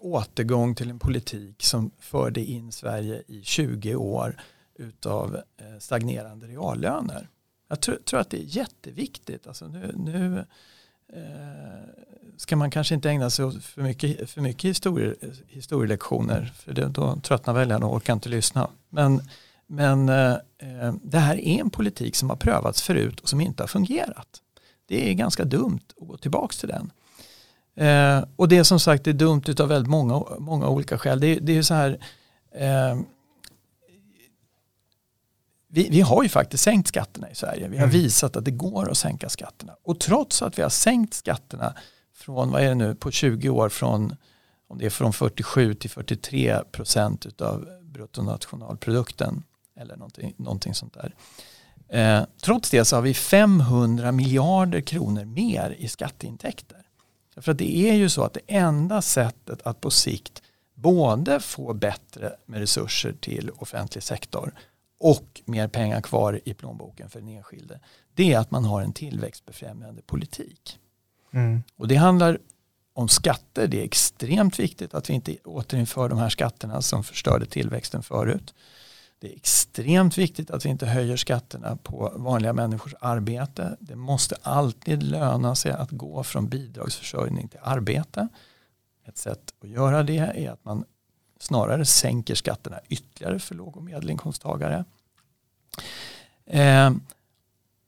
återgång 0.00 0.74
till 0.74 0.90
en 0.90 0.98
politik 0.98 1.62
som 1.62 1.90
förde 1.98 2.40
in 2.40 2.72
Sverige 2.72 3.22
i 3.26 3.42
20 3.42 3.94
år 3.94 4.40
utav 4.74 5.40
stagnerande 5.80 6.46
reallöner. 6.46 7.28
Jag 7.68 7.80
tror, 7.80 7.96
tror 7.96 8.20
att 8.20 8.30
det 8.30 8.38
är 8.38 8.56
jätteviktigt. 8.56 9.46
Alltså 9.46 9.68
nu, 9.68 9.92
nu 9.96 10.44
Eh, 11.12 11.86
ska 12.36 12.56
man 12.56 12.70
kanske 12.70 12.94
inte 12.94 13.10
ägna 13.10 13.30
sig 13.30 13.44
åt 13.44 13.64
för 13.64 13.82
mycket, 13.82 14.30
för 14.30 14.40
mycket 14.40 14.70
historie, 14.70 15.14
historielektioner 15.48 16.52
för 16.56 16.72
det, 16.72 16.88
då 16.88 17.16
tröttnar 17.22 17.54
väljarna 17.54 17.86
och 17.86 17.94
orkar 17.94 18.12
inte 18.12 18.28
lyssna. 18.28 18.70
Men, 18.88 19.22
men 19.66 20.08
eh, 20.08 20.32
eh, 20.58 20.94
det 21.02 21.18
här 21.18 21.36
är 21.36 21.60
en 21.60 21.70
politik 21.70 22.16
som 22.16 22.30
har 22.30 22.36
prövats 22.36 22.82
förut 22.82 23.20
och 23.20 23.28
som 23.28 23.40
inte 23.40 23.62
har 23.62 23.68
fungerat. 23.68 24.42
Det 24.88 25.10
är 25.10 25.14
ganska 25.14 25.44
dumt 25.44 25.80
att 26.00 26.08
gå 26.08 26.16
tillbaka 26.16 26.52
till 26.52 26.68
den. 26.68 26.90
Eh, 27.76 28.24
och 28.36 28.48
det 28.48 28.56
är 28.56 28.62
som 28.62 28.80
sagt 28.80 29.04
det 29.04 29.10
är 29.10 29.14
dumt 29.14 29.42
av 29.60 29.68
väldigt 29.68 29.90
många, 29.90 30.24
många 30.38 30.68
olika 30.68 30.98
skäl. 30.98 31.20
Det, 31.20 31.34
det 31.34 31.56
är 31.56 31.62
så 31.62 31.74
här 31.74 31.98
eh, 32.54 32.98
vi, 35.76 35.88
vi, 35.90 36.00
har 36.00 36.22
ju 36.22 36.28
faktiskt 36.28 36.64
sänkt 36.64 36.88
skatterna 36.88 37.30
i 37.30 37.34
Sverige. 37.34 37.68
Vi 37.68 37.76
har 37.76 37.84
mm. 37.84 38.00
visat 38.02 38.36
att 38.36 38.44
det 38.44 38.50
går 38.50 38.90
att 38.90 38.96
sänka 38.96 39.28
skatterna. 39.28 39.76
Och 39.82 40.00
trots 40.00 40.42
att 40.42 40.58
vi 40.58 40.62
har 40.62 40.68
sänkt 40.68 41.14
skatterna 41.14 41.74
från, 42.14 42.50
vad 42.50 42.62
är 42.62 42.68
det 42.68 42.74
nu, 42.74 42.94
på 42.94 43.10
20 43.10 43.48
år 43.48 43.68
från, 43.68 44.16
om 44.68 44.78
det 44.78 44.86
är 44.86 44.90
från 44.90 45.12
47 45.12 45.74
till 45.74 45.90
43 45.90 46.58
procent 46.72 47.40
av 47.40 47.68
bruttonationalprodukten 47.82 49.42
eller 49.80 49.96
någonting, 49.96 50.34
någonting 50.36 50.74
sånt 50.74 50.94
där. 50.94 51.14
Eh, 51.88 52.26
trots 52.42 52.70
det 52.70 52.84
så 52.84 52.96
har 52.96 53.02
vi 53.02 53.14
500 53.14 54.12
miljarder 54.12 54.80
kronor 54.80 55.24
mer 55.24 55.76
i 55.78 55.88
skatteintäkter. 55.88 56.82
För 57.36 57.52
att 57.52 57.58
det 57.58 57.76
är 57.76 57.94
ju 57.94 58.08
så 58.08 58.22
att 58.22 58.34
det 58.34 58.40
enda 58.46 59.02
sättet 59.02 59.62
att 59.66 59.80
på 59.80 59.90
sikt 59.90 60.42
både 60.74 61.40
få 61.40 61.74
bättre 61.74 62.32
med 62.46 62.60
resurser 62.60 63.14
till 63.20 63.50
offentlig 63.50 64.02
sektor 64.02 64.54
och 64.98 65.42
mer 65.44 65.68
pengar 65.68 66.00
kvar 66.00 66.40
i 66.44 66.54
plånboken 66.54 67.10
för 67.10 67.20
den 67.20 67.28
enskilde. 67.28 67.80
Det 68.14 68.32
är 68.32 68.38
att 68.38 68.50
man 68.50 68.64
har 68.64 68.82
en 68.82 68.92
tillväxtbefrämjande 68.92 70.02
politik. 70.02 70.78
Mm. 71.32 71.62
Och 71.76 71.88
det 71.88 71.96
handlar 71.96 72.38
om 72.92 73.08
skatter. 73.08 73.66
Det 73.68 73.80
är 73.80 73.84
extremt 73.84 74.58
viktigt 74.58 74.94
att 74.94 75.10
vi 75.10 75.14
inte 75.14 75.36
återinför 75.44 76.08
de 76.08 76.18
här 76.18 76.28
skatterna 76.28 76.82
som 76.82 77.04
förstörde 77.04 77.46
tillväxten 77.46 78.02
förut. 78.02 78.54
Det 79.18 79.32
är 79.32 79.36
extremt 79.36 80.18
viktigt 80.18 80.50
att 80.50 80.64
vi 80.64 80.68
inte 80.68 80.86
höjer 80.86 81.16
skatterna 81.16 81.76
på 81.76 82.12
vanliga 82.16 82.52
människors 82.52 82.94
arbete. 83.00 83.76
Det 83.80 83.96
måste 83.96 84.36
alltid 84.42 85.02
löna 85.02 85.54
sig 85.54 85.72
att 85.72 85.90
gå 85.90 86.22
från 86.22 86.48
bidragsförsörjning 86.48 87.48
till 87.48 87.60
arbete. 87.62 88.28
Ett 89.06 89.18
sätt 89.18 89.54
att 89.62 89.68
göra 89.68 90.02
det 90.02 90.18
är 90.18 90.50
att 90.50 90.64
man 90.64 90.84
snarare 91.40 91.84
sänker 91.84 92.34
skatterna 92.34 92.80
ytterligare 92.88 93.38
för 93.38 93.54
låg 93.54 93.76
och 93.76 93.82
medelinkomsttagare. 93.82 94.84
Eh, 96.46 96.90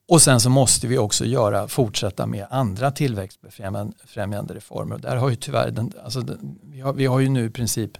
och 0.08 0.22
sen 0.22 0.40
så 0.40 0.50
måste 0.50 0.86
vi 0.86 0.98
också 0.98 1.24
göra, 1.24 1.68
fortsätta 1.68 2.26
med 2.26 2.46
andra 2.50 2.90
tillväxtbefrämjande 2.90 4.54
reformer. 4.54 4.98
Där 4.98 5.16
har 5.16 5.30
ju 5.30 5.36
tyvärr 5.36 5.70
den, 5.70 5.92
alltså 6.04 6.20
den, 6.20 6.58
vi, 6.62 6.80
har, 6.80 6.92
vi 6.92 7.06
har 7.06 7.20
ju 7.20 7.28
nu 7.28 7.46
i 7.46 7.50
princip 7.50 7.98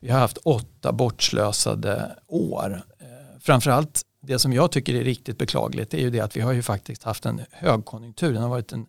vi 0.00 0.10
har 0.10 0.20
haft 0.20 0.36
åtta 0.36 0.92
bortslösade 0.92 2.16
år. 2.26 2.82
Eh, 2.98 3.06
framförallt 3.40 4.06
det 4.20 4.38
som 4.38 4.52
jag 4.52 4.72
tycker 4.72 4.94
är 4.94 5.04
riktigt 5.04 5.38
beklagligt 5.38 5.94
är 5.94 5.98
ju 5.98 6.10
det 6.10 6.20
att 6.20 6.36
vi 6.36 6.40
har 6.40 6.52
ju 6.52 6.62
faktiskt 6.62 7.02
haft 7.02 7.26
en 7.26 7.40
högkonjunktur. 7.50 8.32
Den 8.32 8.42
har 8.42 8.50
varit 8.50 8.72
en, 8.72 8.86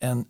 en 0.00 0.24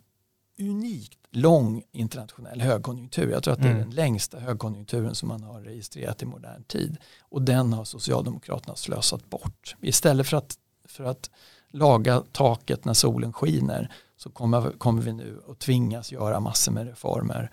unikt 0.59 1.18
lång 1.31 1.83
internationell 1.91 2.61
högkonjunktur. 2.61 3.31
Jag 3.31 3.43
tror 3.43 3.53
att 3.53 3.61
det 3.61 3.67
är 3.67 3.71
mm. 3.71 3.81
den 3.81 3.95
längsta 3.95 4.39
högkonjunkturen 4.39 5.15
som 5.15 5.27
man 5.27 5.43
har 5.43 5.61
registrerat 5.61 6.21
i 6.21 6.25
modern 6.25 6.63
tid. 6.63 6.97
Och 7.21 7.41
den 7.41 7.73
har 7.73 7.85
Socialdemokraterna 7.85 8.75
slösat 8.75 9.29
bort. 9.29 9.75
Istället 9.81 10.27
för 10.27 10.37
att, 10.37 10.57
för 10.85 11.03
att 11.03 11.29
laga 11.71 12.23
taket 12.31 12.85
när 12.85 12.93
solen 12.93 13.33
skiner 13.33 13.93
så 14.17 14.29
kommer, 14.29 14.71
kommer 14.71 15.01
vi 15.01 15.13
nu 15.13 15.41
att 15.47 15.59
tvingas 15.59 16.11
göra 16.11 16.39
massor 16.39 16.71
med 16.71 16.87
reformer 16.87 17.51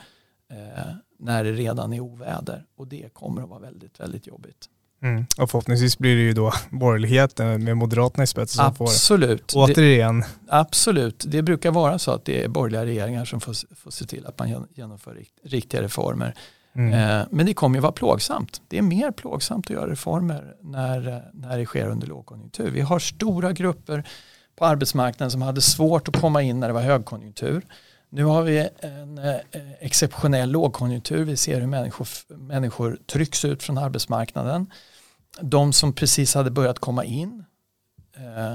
eh, 0.51 0.95
när 1.19 1.45
det 1.45 1.53
redan 1.53 1.93
är 1.93 2.01
oväder. 2.01 2.67
Och 2.77 2.87
det 2.87 3.15
kommer 3.15 3.43
att 3.43 3.49
vara 3.49 3.61
väldigt, 3.61 4.01
väldigt 4.01 4.27
jobbigt. 4.27 4.69
Mm. 5.03 5.27
Och 5.39 5.51
förhoppningsvis 5.51 5.99
blir 5.99 6.17
det 6.17 6.23
ju 6.23 6.33
då 6.33 6.53
borgerligheten 6.71 7.65
med 7.65 7.77
Moderaterna 7.77 8.25
i 8.25 8.27
spetsen 8.27 8.75
som 8.77 8.87
absolut. 8.87 9.53
får 9.53 9.71
återigen. 9.71 10.21
Det, 10.21 10.27
absolut, 10.49 11.25
det 11.29 11.43
brukar 11.43 11.71
vara 11.71 11.99
så 11.99 12.11
att 12.11 12.25
det 12.25 12.45
är 12.45 12.49
borgerliga 12.49 12.85
regeringar 12.85 13.25
som 13.25 13.41
får, 13.41 13.57
får 13.77 13.91
se 13.91 14.05
till 14.05 14.27
att 14.27 14.39
man 14.39 14.67
genomför 14.75 15.19
riktiga 15.45 15.83
reformer. 15.83 16.35
Mm. 16.75 16.93
Eh, 16.93 17.27
men 17.31 17.47
det 17.47 17.55
kommer 17.55 17.77
ju 17.77 17.81
vara 17.81 17.93
plågsamt. 17.93 18.61
Det 18.69 18.79
är 18.79 18.83
mer 18.83 19.11
plågsamt 19.11 19.67
att 19.67 19.71
göra 19.71 19.91
reformer 19.91 20.55
när, 20.61 21.31
när 21.33 21.59
det 21.59 21.67
sker 21.67 21.89
under 21.89 22.07
lågkonjunktur. 22.07 22.71
Vi 22.71 22.81
har 22.81 22.99
stora 22.99 23.53
grupper 23.53 24.05
på 24.57 24.65
arbetsmarknaden 24.65 25.31
som 25.31 25.43
hade 25.43 25.61
svårt 25.61 26.09
att 26.09 26.21
komma 26.21 26.43
in 26.43 26.61
när 26.61 26.67
det 26.67 26.75
var 26.75 26.81
högkonjunktur. 26.81 27.63
Nu 28.09 28.25
har 28.25 28.43
vi 28.43 28.69
en 28.81 29.19
eh, 29.19 29.37
exceptionell 29.81 30.51
lågkonjunktur. 30.51 31.25
Vi 31.25 31.37
ser 31.37 31.61
hur 31.61 31.67
människor, 31.67 32.09
människor 32.29 32.99
trycks 33.07 33.45
ut 33.45 33.63
från 33.63 33.79
arbetsmarknaden. 33.79 34.73
De 35.41 35.73
som 35.73 35.93
precis 35.93 36.35
hade 36.35 36.51
börjat 36.51 36.79
komma 36.79 37.05
in 37.05 37.45
eh, 38.17 38.55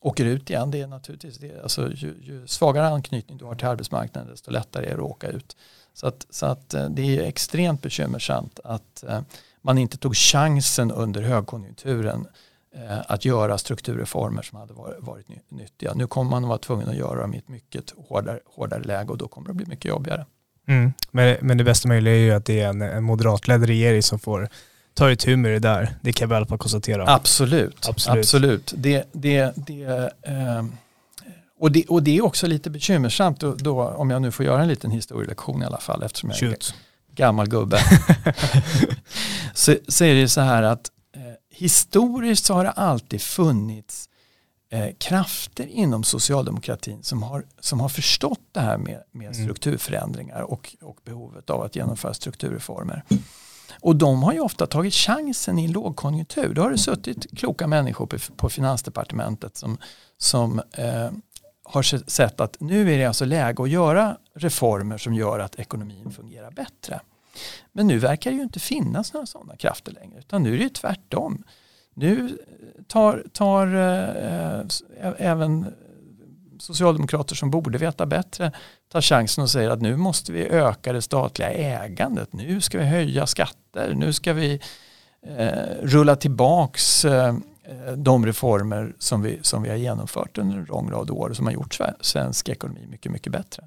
åker 0.00 0.24
ut 0.24 0.50
igen. 0.50 0.70
Det 0.70 0.80
är 0.80 0.86
naturligtvis 0.86 1.38
det. 1.38 1.62
Alltså, 1.62 1.92
ju, 1.92 2.14
ju, 2.22 2.46
svagare 2.46 2.88
anknytning 2.88 3.38
du 3.38 3.44
har 3.44 3.54
till 3.54 3.66
arbetsmarknaden 3.68 4.30
desto 4.30 4.50
lättare 4.50 4.86
är 4.86 4.96
det 4.96 5.02
att 5.04 5.10
åka 5.10 5.28
ut. 5.28 5.56
Så, 5.94 6.06
att, 6.06 6.26
så 6.30 6.46
att, 6.46 6.74
eh, 6.74 6.88
det 6.90 7.18
är 7.18 7.22
extremt 7.22 7.82
bekymmersamt 7.82 8.60
att 8.64 9.04
eh, 9.04 9.20
man 9.62 9.78
inte 9.78 9.96
tog 9.96 10.16
chansen 10.16 10.90
under 10.90 11.22
högkonjunkturen 11.22 12.26
Eh, 12.26 12.28
att 13.06 13.24
göra 13.24 13.58
strukturreformer 13.58 14.42
som 14.42 14.58
hade 14.58 14.74
varit, 14.98 15.26
nyttiga. 15.48 15.94
Nu 15.94 16.06
kommer 16.06 16.30
man 16.30 16.44
att 16.44 16.48
vara 16.48 16.58
tvungen 16.58 16.88
att 16.88 16.96
göra 16.96 17.20
dem 17.20 17.34
i 17.34 17.38
ett 17.38 17.48
mycket 17.48 17.94
hårdare, 18.08 18.40
hårdare 18.46 18.82
läge 18.82 19.10
och 19.10 19.18
då 19.18 19.28
kommer 19.28 19.46
det 19.46 19.50
att 19.50 19.56
bli 19.56 19.66
mycket 19.66 19.84
jobbigare. 19.84 20.26
Mm. 20.68 20.92
Men, 21.10 21.36
men 21.40 21.58
det 21.58 21.64
bästa 21.64 21.88
möjliga 21.88 22.14
är 22.14 22.18
ju 22.18 22.32
att 22.32 22.44
det 22.44 22.60
är 22.60 22.68
en, 22.68 22.82
en 22.82 23.04
moderatledd 23.04 23.64
regering 23.64 24.02
som 24.02 24.18
får 24.18 24.48
ta 24.94 25.10
itu 25.10 25.36
med 25.36 25.52
det 25.52 25.58
där. 25.58 25.96
Det 26.00 26.12
kan 26.12 26.32
i 26.32 26.34
alla 26.34 26.46
fall 26.46 26.58
konstatera. 26.58 27.14
Absolut. 27.14 27.88
Absolut. 27.88 28.18
Absolut. 28.18 28.74
Det, 28.76 29.08
det, 29.12 29.52
det, 29.56 29.84
eh, 30.22 30.64
och, 31.58 31.72
det, 31.72 31.84
och 31.86 32.02
det 32.02 32.16
är 32.16 32.24
också 32.24 32.46
lite 32.46 32.70
bekymmersamt 32.70 33.40
då, 33.40 33.54
då, 33.54 33.82
om 33.82 34.10
jag 34.10 34.22
nu 34.22 34.30
får 34.30 34.44
göra 34.44 34.62
en 34.62 34.68
liten 34.68 34.90
historielektion 34.90 35.62
i 35.62 35.66
alla 35.66 35.78
fall 35.78 36.02
eftersom 36.02 36.30
jag 36.30 36.38
Shoot. 36.38 36.74
är 37.10 37.14
gammal 37.16 37.48
gubbe. 37.48 37.78
så, 39.54 39.76
så 39.88 40.04
är 40.04 40.14
det 40.14 40.28
så 40.28 40.40
här 40.40 40.62
att 40.62 40.90
historiskt 41.58 42.44
så 42.44 42.54
har 42.54 42.64
det 42.64 42.70
alltid 42.70 43.22
funnits 43.22 44.08
eh, 44.70 44.88
krafter 44.98 45.66
inom 45.66 46.04
socialdemokratin 46.04 47.02
som 47.02 47.22
har, 47.22 47.44
som 47.60 47.80
har 47.80 47.88
förstått 47.88 48.40
det 48.52 48.60
här 48.60 48.78
med, 48.78 49.02
med 49.12 49.26
Mm. 49.28 49.34
strukturförändringar 49.44 50.40
och, 50.40 50.76
och 50.82 50.96
behovet 51.04 51.50
av 51.50 51.62
att 51.62 51.76
genomföra 51.76 52.14
strukturreformer. 52.14 53.02
Och 53.80 53.96
de 53.96 54.22
har 54.22 54.32
ju 54.32 54.40
ofta 54.40 54.66
tagit 54.66 54.94
chansen 54.94 55.58
i 55.58 55.64
en 55.64 55.72
lågkonjunktur. 55.72 56.54
Då 56.54 56.62
har 56.62 56.70
det 56.70 56.78
suttit 56.78 57.38
kloka 57.38 57.66
människor 57.66 58.06
på, 58.06 58.18
på 58.36 58.48
Finansdepartementet 58.48 59.56
som, 59.56 59.78
som 60.18 60.62
eh, 60.72 61.10
har 61.64 61.82
se- 61.82 62.10
sett 62.10 62.40
att 62.40 62.56
nu 62.60 62.92
är 62.94 62.98
det 62.98 63.04
alltså 63.04 63.24
läge 63.24 63.62
att 63.62 63.70
göra 63.70 64.16
reformer 64.34 64.98
som 64.98 65.14
gör 65.14 65.38
att 65.38 65.54
ekonomin 65.54 66.10
fungerar 66.10 66.50
bättre. 66.50 67.00
Men 67.72 67.86
nu 67.86 67.98
verkar 67.98 68.30
det 68.30 68.36
ju 68.36 68.42
inte 68.42 68.60
finnas 68.60 69.12
några 69.12 69.26
sådana 69.26 69.56
krafter 69.56 69.92
längre 69.92 70.18
utan 70.18 70.42
nu 70.42 70.54
är 70.54 70.56
det 70.56 70.62
ju 70.62 70.68
tvärtom. 70.68 71.44
Nu 71.94 72.26
eh, 72.26 72.82
tar, 72.86 73.24
tar 73.32 73.66
äh, 73.74 75.12
även 75.18 75.66
socialdemokrater 76.58 77.34
som 77.34 77.50
borde 77.50 77.78
veta 77.78 78.06
bättre 78.06 78.52
tar 78.88 79.00
chansen 79.00 79.44
och 79.44 79.50
säger 79.50 79.70
att 79.70 79.80
nu 79.80 79.96
måste 79.96 80.32
vi 80.32 80.46
öka 80.46 80.92
det 80.92 81.02
statliga 81.02 81.50
ägandet. 81.50 82.32
Nu 82.32 82.60
ska 82.60 82.78
vi 82.78 82.84
höja 82.84 83.26
skatter. 83.26 83.94
Nu 83.94 84.12
ska 84.12 84.32
vi 84.32 84.60
eh, 85.22 85.48
rulla 85.82 86.16
tillbaks 86.16 87.04
eh, 87.04 87.34
de 87.96 88.26
reformer 88.26 88.94
som 88.98 89.22
vi, 89.22 89.38
som 89.42 89.62
vi 89.62 89.68
har 89.68 89.76
genomfört 89.76 90.38
under 90.38 90.56
en 90.56 90.64
lång 90.64 90.90
rad 90.90 91.10
år 91.10 91.28
och 91.28 91.36
som 91.36 91.46
har 91.46 91.52
gjort 91.52 91.78
svensk 92.00 92.48
ekonomi 92.48 92.86
mycket, 92.90 93.12
mycket 93.12 93.32
bättre. 93.32 93.64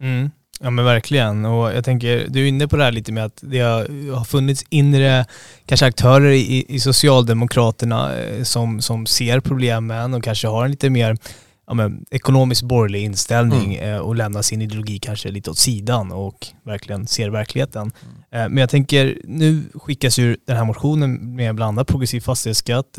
Mm. 0.00 0.30
Ja 0.60 0.70
men 0.70 0.84
verkligen. 0.84 1.44
Och 1.44 1.72
jag 1.72 1.84
tänker, 1.84 2.26
du 2.28 2.42
är 2.42 2.48
inne 2.48 2.68
på 2.68 2.76
det 2.76 2.84
här 2.84 2.92
lite 2.92 3.12
med 3.12 3.24
att 3.24 3.38
det 3.42 3.60
har, 3.60 4.24
funnits 4.24 4.64
inre 4.70 5.24
kanske 5.66 5.86
aktörer 5.86 6.30
i, 6.30 6.64
i 6.68 6.80
Socialdemokraterna 6.80 8.18
eh, 8.18 8.42
som, 8.42 8.80
som 8.80 9.06
ser 9.06 9.40
problemen 9.40 10.14
och 10.14 10.24
kanske 10.24 10.48
har 10.48 10.64
en 10.64 10.70
lite 10.70 10.90
mer 10.90 11.16
ja, 11.66 11.74
men, 11.74 12.04
ekonomiskt 12.10 12.62
borgerlig 12.62 13.04
inställning 13.04 13.74
eh, 13.74 13.98
och 13.98 14.14
lämnar 14.14 14.42
sin 14.42 14.62
ideologi 14.62 14.98
kanske 14.98 15.28
lite 15.28 15.50
åt 15.50 15.58
sidan 15.58 16.12
och 16.12 16.46
verkligen 16.62 17.06
ser 17.06 17.30
verkligheten. 17.30 17.92
Eh, 18.30 18.48
men 18.48 18.56
jag 18.56 18.70
tänker, 18.70 19.18
nu 19.24 19.62
skickas 19.74 20.18
ju 20.18 20.36
den 20.46 20.56
här 20.56 20.64
motionen 20.64 21.34
med 21.36 21.54
bland 21.54 21.68
annat 21.68 21.88
progressiv 21.88 22.20
fastighetsskatt, 22.20 22.98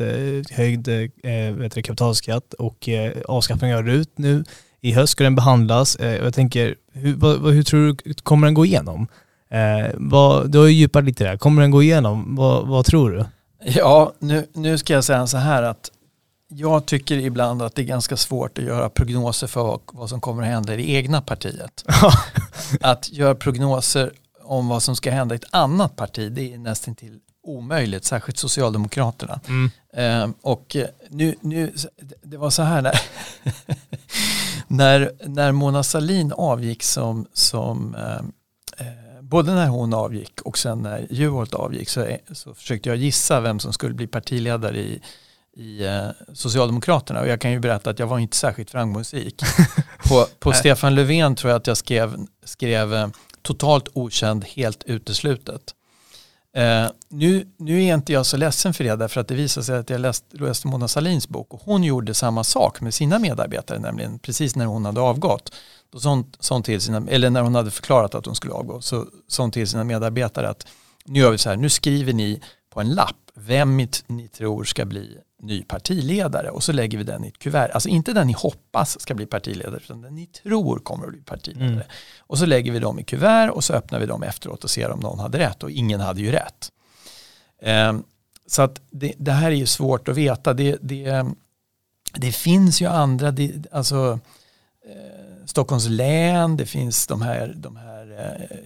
höjd 0.50 0.88
eh, 0.88 1.68
kapitalskatt 1.82 2.54
och 2.54 2.88
eh, 2.88 3.12
avskaffning 3.28 3.74
av 3.74 3.82
RUT 3.82 4.18
nu. 4.18 4.44
I 4.80 4.92
höst 4.92 5.12
ska 5.12 5.24
den 5.24 5.34
behandlas. 5.34 5.96
Eh, 5.96 6.16
jag 6.16 6.34
tänker, 6.34 6.74
hur, 6.92 7.14
vad, 7.14 7.54
hur 7.54 7.62
tror 7.62 7.96
du, 8.04 8.14
kommer 8.14 8.46
den 8.46 8.54
gå 8.54 8.66
igenom? 8.66 9.08
Eh, 9.50 9.90
vad, 9.94 10.50
du 10.50 10.58
har 10.58 10.66
ju 10.66 10.72
djupat 10.72 11.04
lite 11.04 11.24
där. 11.24 11.36
Kommer 11.36 11.62
den 11.62 11.70
gå 11.70 11.82
igenom? 11.82 12.36
Vad, 12.36 12.66
vad 12.66 12.84
tror 12.84 13.10
du? 13.10 13.24
Ja, 13.64 14.12
nu, 14.18 14.46
nu 14.52 14.78
ska 14.78 14.92
jag 14.92 15.04
säga 15.04 15.26
så 15.26 15.36
här 15.36 15.62
att 15.62 15.90
jag 16.48 16.86
tycker 16.86 17.16
ibland 17.18 17.62
att 17.62 17.74
det 17.74 17.82
är 17.82 17.86
ganska 17.86 18.16
svårt 18.16 18.58
att 18.58 18.64
göra 18.64 18.88
prognoser 18.88 19.46
för 19.46 19.62
vad, 19.62 19.80
vad 19.92 20.08
som 20.08 20.20
kommer 20.20 20.42
att 20.42 20.48
hända 20.48 20.74
i 20.74 20.76
det 20.76 20.90
egna 20.90 21.20
partiet. 21.20 21.84
Att 22.80 23.12
göra 23.12 23.34
prognoser 23.34 24.12
om 24.44 24.68
vad 24.68 24.82
som 24.82 24.96
ska 24.96 25.10
hända 25.10 25.34
i 25.34 25.36
ett 25.36 25.54
annat 25.54 25.96
parti 25.96 26.32
det 26.32 26.54
är 26.54 26.58
nästan 26.58 26.94
till 26.94 27.18
omöjligt, 27.42 28.04
särskilt 28.04 28.38
Socialdemokraterna. 28.38 29.40
Mm. 29.48 29.70
Eh, 29.92 30.34
och 30.42 30.76
nu, 31.10 31.34
nu, 31.40 31.72
det 32.22 32.36
var 32.36 32.50
så 32.50 32.62
här 32.62 32.82
när, 32.82 33.00
när, 34.68 35.12
när 35.24 35.52
Mona 35.52 35.82
Sahlin 35.82 36.32
avgick 36.32 36.82
som, 36.82 37.26
som 37.32 37.94
eh, 37.94 38.86
eh, 38.86 39.22
både 39.22 39.54
när 39.54 39.66
hon 39.66 39.94
avgick 39.94 40.40
och 40.40 40.58
sen 40.58 40.78
när 40.78 41.06
Juholt 41.10 41.54
avgick 41.54 41.88
så, 41.88 42.06
så 42.32 42.54
försökte 42.54 42.88
jag 42.88 42.96
gissa 42.96 43.40
vem 43.40 43.60
som 43.60 43.72
skulle 43.72 43.94
bli 43.94 44.06
partiledare 44.06 44.78
i, 44.78 45.00
i 45.56 45.86
eh, 45.86 46.08
Socialdemokraterna 46.34 47.20
och 47.20 47.28
jag 47.28 47.40
kan 47.40 47.50
ju 47.52 47.58
berätta 47.58 47.90
att 47.90 47.98
jag 47.98 48.06
var 48.06 48.18
inte 48.18 48.36
särskilt 48.36 48.70
framgångsrik. 48.70 49.42
på 50.08 50.26
på. 50.38 50.52
Stefan 50.52 50.94
Löfven 50.94 51.34
tror 51.34 51.50
jag 51.50 51.58
att 51.60 51.66
jag 51.66 51.76
skrev, 51.76 52.16
skrev 52.44 52.94
eh, 52.94 53.08
totalt 53.42 53.88
okänd, 53.92 54.44
helt 54.44 54.84
uteslutet. 54.84 55.62
Eh, 56.58 56.90
nu, 57.08 57.46
nu 57.56 57.84
är 57.84 57.94
inte 57.94 58.12
jag 58.12 58.26
så 58.26 58.36
ledsen 58.36 58.74
för 58.74 58.84
det 58.84 58.96
därför 58.96 59.20
att 59.20 59.28
det 59.28 59.34
visar 59.34 59.62
sig 59.62 59.78
att 59.78 59.90
jag 59.90 60.00
läst, 60.00 60.24
läste 60.30 60.66
Mona 60.68 60.88
Sahlins 60.88 61.28
bok 61.28 61.54
och 61.54 61.60
hon 61.64 61.84
gjorde 61.84 62.14
samma 62.14 62.44
sak 62.44 62.80
med 62.80 62.94
sina 62.94 63.18
medarbetare 63.18 63.78
nämligen 63.78 64.18
precis 64.18 64.56
när 64.56 64.66
hon 64.66 64.84
hade 64.84 65.00
avgått. 65.00 65.52
Då 65.92 65.98
sånt, 65.98 66.36
sånt 66.40 66.66
till 66.66 66.80
sina, 66.80 67.02
eller 67.08 67.30
när 67.30 67.42
hon 67.42 67.54
hade 67.54 67.70
förklarat 67.70 68.14
att 68.14 68.26
hon 68.26 68.34
skulle 68.34 68.52
avgå 68.52 68.80
så 68.80 69.06
sa 69.28 69.42
hon 69.42 69.50
till 69.50 69.68
sina 69.68 69.84
medarbetare 69.84 70.48
att 70.48 70.66
nu 71.04 71.20
gör 71.20 71.30
vi 71.30 71.38
så 71.38 71.48
här, 71.48 71.56
nu 71.56 71.68
skriver 71.68 72.12
ni 72.12 72.40
på 72.78 72.82
en 72.82 72.94
lapp 72.94 73.30
vem 73.34 73.76
ni, 74.06 74.28
tror 74.28 74.64
ska 74.64 74.84
bli 74.84 75.18
ny 75.42 75.62
partiledare 75.62 76.50
och 76.50 76.62
så 76.62 76.72
lägger 76.72 76.98
vi 76.98 77.04
den 77.04 77.24
i 77.24 77.28
ett 77.28 77.38
kuvert. 77.38 77.70
Alltså 77.74 77.88
inte 77.88 78.12
den 78.12 78.26
ni 78.26 78.32
hoppas 78.32 79.00
ska 79.00 79.14
bli 79.14 79.26
partiledare 79.26 79.80
utan 79.84 80.02
den 80.02 80.14
ni 80.14 80.26
tror 80.26 80.78
kommer 80.78 81.04
att 81.04 81.12
bli 81.12 81.20
partiledare. 81.20 81.72
Mm. 81.72 81.86
Och 82.18 82.38
så 82.38 82.46
lägger 82.46 82.72
vi 82.72 82.78
dem 82.78 82.98
i 82.98 83.04
kuvert 83.04 83.50
och 83.50 83.64
så 83.64 83.72
öppnar 83.72 84.00
vi 84.00 84.06
dem 84.06 84.22
efteråt 84.22 84.64
och 84.64 84.70
ser 84.70 84.90
om 84.90 85.00
någon 85.00 85.18
hade 85.18 85.38
rätt 85.38 85.62
och 85.62 85.70
ingen 85.70 86.00
hade 86.00 86.20
ju 86.20 86.32
rätt. 86.32 86.72
Ehm, 87.62 88.02
så 88.46 88.62
att 88.62 88.80
det, 88.90 89.12
det 89.18 89.32
här 89.32 89.50
är 89.50 89.56
ju 89.56 89.66
svårt 89.66 90.08
att 90.08 90.16
veta. 90.16 90.54
Det, 90.54 90.78
det, 90.80 91.26
det 92.14 92.32
finns 92.32 92.82
ju 92.82 92.86
andra, 92.86 93.30
det, 93.30 93.66
alltså 93.72 94.20
eh, 94.86 95.46
Stockholms 95.46 95.88
län, 95.88 96.56
det 96.56 96.66
finns 96.66 97.06
de 97.06 97.22
här, 97.22 97.54
de 97.56 97.76
här 97.76 98.36
eh, 98.40 98.56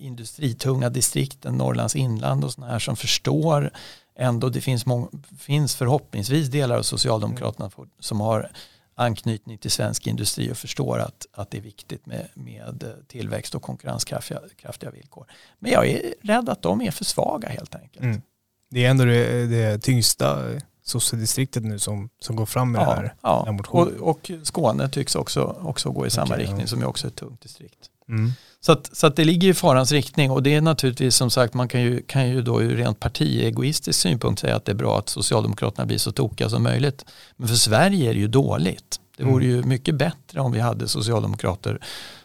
industritunga 0.00 0.90
distrikten, 0.90 1.54
Norrlands 1.54 1.96
inland 1.96 2.44
och 2.44 2.52
sådana 2.52 2.72
här 2.72 2.78
som 2.78 2.96
förstår 2.96 3.70
ändå, 4.18 4.48
det 4.48 4.60
finns, 4.60 4.86
mång, 4.86 5.08
finns 5.38 5.76
förhoppningsvis 5.76 6.48
delar 6.48 6.78
av 6.78 6.82
Socialdemokraterna 6.82 7.70
som 8.00 8.20
har 8.20 8.50
anknytning 8.94 9.58
till 9.58 9.70
svensk 9.70 10.06
industri 10.06 10.52
och 10.52 10.56
förstår 10.56 10.98
att, 10.98 11.26
att 11.32 11.50
det 11.50 11.58
är 11.58 11.62
viktigt 11.62 12.06
med, 12.06 12.28
med 12.34 12.94
tillväxt 13.08 13.54
och 13.54 13.62
konkurrenskraftiga 13.62 14.40
kraftiga 14.56 14.90
villkor. 14.90 15.26
Men 15.58 15.72
jag 15.72 15.86
är 15.86 16.14
rädd 16.22 16.48
att 16.48 16.62
de 16.62 16.80
är 16.82 16.90
för 16.90 17.04
svaga 17.04 17.48
helt 17.48 17.74
enkelt. 17.74 18.04
Mm. 18.04 18.22
Det 18.70 18.84
är 18.84 18.90
ändå 18.90 19.04
det, 19.04 19.46
det 19.46 19.78
tyngsta 19.78 20.44
sossedistriktet 20.82 21.62
nu 21.62 21.78
som, 21.78 22.08
som 22.20 22.36
går 22.36 22.46
fram 22.46 22.72
med 22.72 22.80
det 22.80 22.84
Ja, 22.84 22.94
här. 22.94 23.14
ja. 23.22 23.42
den 23.46 23.54
här 23.54 23.74
Och, 23.74 24.08
och 24.08 24.30
Skåne 24.42 24.88
tycks 24.88 25.14
också, 25.14 25.56
också 25.62 25.90
gå 25.90 26.06
i 26.06 26.10
samma 26.10 26.26
Okej, 26.26 26.38
riktning 26.38 26.60
ja. 26.60 26.66
som 26.66 26.82
är 26.82 26.86
också 26.86 27.06
ett 27.06 27.16
tungt 27.16 27.40
distrikt. 27.40 27.90
Mm. 28.10 28.32
Så 28.60 28.72
att, 28.72 28.96
så 28.96 29.06
att 29.06 29.16
det 29.16 29.24
ligger 29.24 29.48
i 29.48 29.54
farans 29.54 29.92
riktning 29.92 30.30
och 30.30 30.42
det 30.42 30.54
är 30.54 30.60
naturligtvis 30.60 31.16
som 31.16 31.30
sagt 31.30 31.54
man 31.54 31.68
kan 31.68 31.82
ju, 31.82 32.02
kan 32.02 32.28
ju 32.28 32.42
då 32.42 32.62
ur 32.62 32.76
rent 32.76 33.00
partiegoistisk 33.00 34.00
synpunkt 34.00 34.40
säga 34.40 34.56
att 34.56 34.64
det 34.64 34.72
är 34.72 34.76
bra 34.76 34.98
att 34.98 35.08
Socialdemokraterna 35.08 35.86
blir 35.86 35.98
så 35.98 36.12
tokiga 36.12 36.48
som 36.48 36.62
möjligt. 36.62 37.04
Men 37.36 37.48
för 37.48 37.56
Sverige 37.56 38.10
är 38.10 38.14
det 38.14 38.20
ju 38.20 38.28
dåligt. 38.28 39.00
Det 39.16 39.24
vore 39.24 39.44
ju 39.44 39.62
mycket 39.62 39.94
bättre 39.94 40.40
om 40.40 40.52
vi 40.52 40.60
hade 40.60 40.88
socialdemokrater 40.88 41.78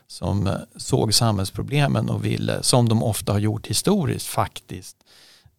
som 0.08 0.48
eh, 0.48 0.54
såg 0.76 1.14
samhällsproblemen 1.14 2.10
och 2.10 2.26
ville, 2.26 2.64
som 2.64 2.90
de 2.90 3.04
ofta 3.04 3.32
har 3.32 3.40
gjort 3.40 3.68
historiskt 3.68 4.28
faktiskt, 4.28 4.98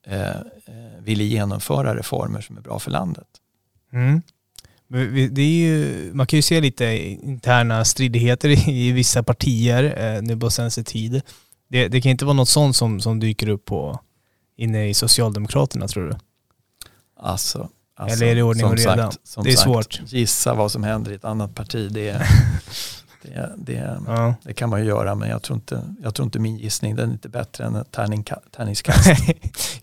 eh, 0.07 0.31
eh, 0.31 0.37
ville 1.01 1.25
genomföra 1.25 1.97
reformer 1.97 2.41
som 2.41 2.57
är 2.57 2.61
bra 2.61 2.79
för 2.79 2.91
landet. 2.91 3.29
Mm. 3.93 4.23
Men 4.89 5.35
Det 5.35 5.43
är 5.43 5.47
ju, 5.69 6.11
man 6.15 6.27
kan 6.27 6.37
ju 6.39 6.43
se 6.43 6.61
lite 6.61 6.85
interna 7.23 7.85
stridigheter 7.85 8.49
i, 8.69 8.93
vissa 8.93 9.23
partier 9.23 10.15
eh, 10.17 10.23
nu 10.23 10.37
på 10.37 10.51
senaste 10.51 10.85
tid. 10.85 11.23
Det, 11.69 11.89
det 11.89 12.01
kan 12.01 12.11
inte 12.11 12.25
vara 12.25 12.35
något 12.35 12.49
sånt 12.49 12.77
som, 12.77 13.01
som 13.01 13.21
dyker 13.21 13.49
upp 13.49 13.65
på, 13.65 14.01
inne 14.57 14.89
i 14.89 14.95
Socialdemokraterna 14.95 15.89
tror 15.89 16.09
du? 16.09 16.17
Alltså, 17.21 17.69
alltså, 17.97 18.17
Eller 18.25 18.33
är 18.33 18.35
det 18.35 18.43
ordning 18.43 18.61
som 18.63 18.71
och 18.71 18.77
reda? 18.79 19.11
Sagt, 19.11 19.45
Det 19.45 19.51
är 19.53 19.57
sagt, 19.57 19.65
svårt. 19.65 20.01
Gissa 20.13 20.55
vad 20.55 20.73
som 20.73 20.85
händer 20.85 21.13
i 21.13 21.15
ett 21.15 21.25
annat 21.25 21.55
parti. 21.55 21.89
Det, 21.93 22.09
är- 22.09 22.27
det, 23.35 23.51
det, 23.57 23.99
Ja. 24.07 24.35
det 24.43 24.55
kan 24.55 24.71
man 24.71 24.81
ju 24.81 24.87
göra 24.87 25.15
men 25.15 25.29
jag 25.29 25.43
tror, 25.43 25.57
inte, 25.57 25.83
jag 26.03 26.15
tror 26.15 26.25
inte 26.27 26.39
min 26.39 26.57
gissning 26.59 26.97
den 26.97 27.09
är 27.09 27.13
inte 27.13 27.29
bättre 27.29 27.65
än 27.65 27.75
ett 27.77 27.93
tärningskast. 27.93 29.09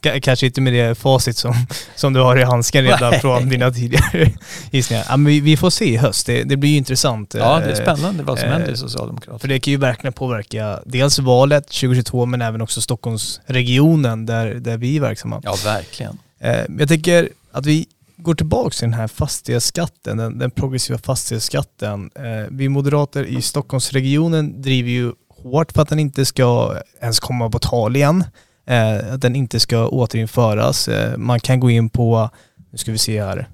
Kanske 0.22 0.46
inte 0.46 0.62
med 0.62 0.74
det 0.74 0.96
facit 0.96 1.38
som, 1.38 1.54
som 1.96 2.14
du 2.14 2.20
har 2.20 2.36
i 2.40 2.44
handsken 2.44 2.84
redan 2.84 3.12
Nej. 3.12 3.20
från 3.20 3.50
dina 3.50 3.72
tidigare 3.72 4.32
gissningar. 4.72 5.06
Ja, 5.10 5.18
men 5.18 5.26
vi, 5.26 5.40
vi 5.40 5.58
får 5.58 5.70
se 5.70 5.86
i 5.86 5.98
höst. 5.98 6.26
Det, 6.26 6.44
det 6.44 6.58
blir 6.58 6.70
ju 6.70 6.78
intressant. 6.78 7.34
ja, 7.34 7.60
det 7.60 7.66
är 7.66 7.70
Eh, 7.70 7.76
spännande 7.76 8.24
vad 8.24 8.40
som 8.40 8.48
eh, 8.48 8.54
händer 8.54 8.68
i 8.68 8.72
För 8.72 8.78
Socialdemokraterna. 8.78 9.54
det 9.54 9.60
kan 9.60 9.72
ju 9.72 9.78
verkligen 9.78 10.14
påverka 10.14 10.80
dels 10.86 11.20
valet 11.20 11.68
2022 11.68 12.26
men 12.26 12.42
även 12.42 12.62
också 12.62 12.82
Stockholmsregionen 12.82 14.26
där, 14.26 14.54
där 14.56 14.78
vi 14.78 14.98
är 14.98 15.02
verksamma. 15.02 15.42
Ja, 15.44 15.56
verkligen. 15.66 16.18
Eh, 16.40 16.60
Jag 16.80 16.88
tänker 16.88 17.30
att 17.52 17.66
vi 17.66 17.86
går 18.24 18.36
tillbaka 18.36 18.70
till 18.70 18.82
den 18.86 18.94
här 18.94 19.08
fastighetsskatten, 19.08 20.18
den, 20.18 20.38
den 20.40 20.52
progressiva 20.52 20.98
fastighetsskatten. 21.00 22.12
Eh, 22.16 22.48
Vi 22.52 22.70
moderater 22.70 23.24
i 23.24 23.42
Stockholmsregionen 23.42 24.62
driver 24.62 24.90
ju 24.90 25.12
hårt 25.44 25.72
för 25.72 25.82
att 25.82 25.90
den 25.90 26.00
inte 26.00 26.26
ska 26.26 26.76
ens 27.02 27.20
komma 27.20 27.50
på 27.50 27.60
tal 27.60 27.96
igen. 27.96 28.24
Eh, 28.68 29.14
Att 29.14 29.22
den 29.22 29.36
inte 29.36 29.60
ska 29.60 29.88
återinföras. 29.88 30.88
Eh, 30.88 31.18
Man 31.18 31.40
kan 31.40 31.60
gå 31.60 31.70
in 31.70 31.90
på, 31.90 32.30
nu 32.72 32.78
ska 32.78 32.92
vi 32.92 32.98
se 32.98 33.24
här, 33.24 33.48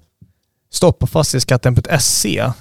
stoppafastighetsskatten.se 0.71 2.39
eh, 2.39 2.51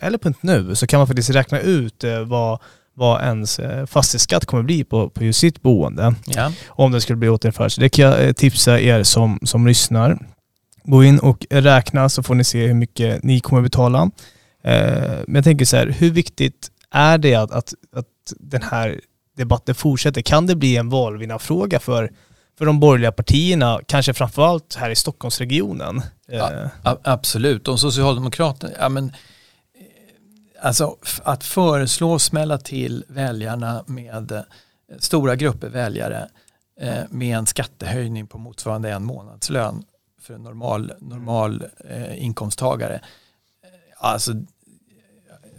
eller 0.00 0.34
.nu 0.40 0.74
så 0.74 0.86
kan 0.86 0.98
man 1.00 1.06
faktiskt 1.06 1.30
räkna 1.30 1.60
ut 1.60 2.04
eh, 2.04 2.20
vad, 2.20 2.58
vad 2.94 3.22
ens 3.22 3.58
eh, 3.58 3.86
fastighetsskatt 3.86 4.44
kommer 4.46 4.62
bli 4.62 4.84
på, 4.84 5.10
på 5.10 5.24
just 5.24 5.40
sitt 5.40 5.62
boende 5.62 6.14
Ja. 6.26 6.52
om 6.68 6.92
den 6.92 7.00
skulle 7.00 7.16
bli 7.16 7.28
återinförd. 7.28 7.72
Så 7.72 7.80
det 7.80 7.88
kan 7.88 8.04
jag 8.04 8.24
eh, 8.24 8.32
tipsa 8.32 8.80
er 8.80 9.02
som, 9.02 9.38
som 9.42 9.66
lyssnar. 9.66 10.18
Gå 10.86 11.04
in 11.04 11.18
och 11.18 11.46
räkna 11.50 12.08
så 12.08 12.22
får 12.22 12.34
ni 12.34 12.44
se 12.44 12.66
hur 12.66 12.74
mycket 12.74 13.22
ni 13.22 13.40
kommer 13.40 13.62
betala. 13.62 14.10
Eh, 14.62 15.18
men 15.26 15.34
jag 15.34 15.44
tänker 15.44 15.64
så 15.64 15.76
här, 15.76 15.86
hur 15.86 16.10
viktigt 16.10 16.70
är 16.90 17.18
det 17.18 17.34
att, 17.34 17.50
att, 17.50 17.74
att 17.92 18.06
den 18.38 18.62
här 18.62 19.00
debatten 19.36 19.74
fortsätter? 19.74 20.22
Kan 20.22 20.46
det 20.46 20.56
bli 20.56 20.76
en 20.76 20.88
valvinnarfråga 20.88 21.80
för, 21.80 22.12
för 22.58 22.66
de 22.66 22.80
borgerliga 22.80 23.12
partierna, 23.12 23.80
kanske 23.86 24.14
framförallt 24.14 24.74
här 24.74 24.90
i 24.90 24.96
Stockholmsregionen? 24.96 26.02
Ja, 26.26 26.70
absolut, 27.02 27.68
om 27.68 27.78
Socialdemokraterna, 27.78 28.72
ja 28.80 28.88
men 28.88 29.12
alltså 30.62 30.96
att 31.22 31.44
föreslå 31.44 32.18
smälla 32.18 32.58
till 32.58 33.04
väljarna 33.08 33.84
med 33.86 34.32
eh, 34.32 34.40
stora 34.98 35.36
grupper 35.36 35.68
väljare 35.68 36.28
eh, 36.80 37.02
med 37.10 37.38
en 37.38 37.46
skattehöjning 37.46 38.26
på 38.26 38.38
motsvarande 38.38 38.90
en 38.92 39.04
månadslön 39.04 39.84
för 40.26 40.34
en 40.34 40.42
normal, 40.42 40.92
normal 41.00 41.64
eh, 41.90 42.24
inkomsttagare. 42.24 43.00
Alltså, 43.96 44.32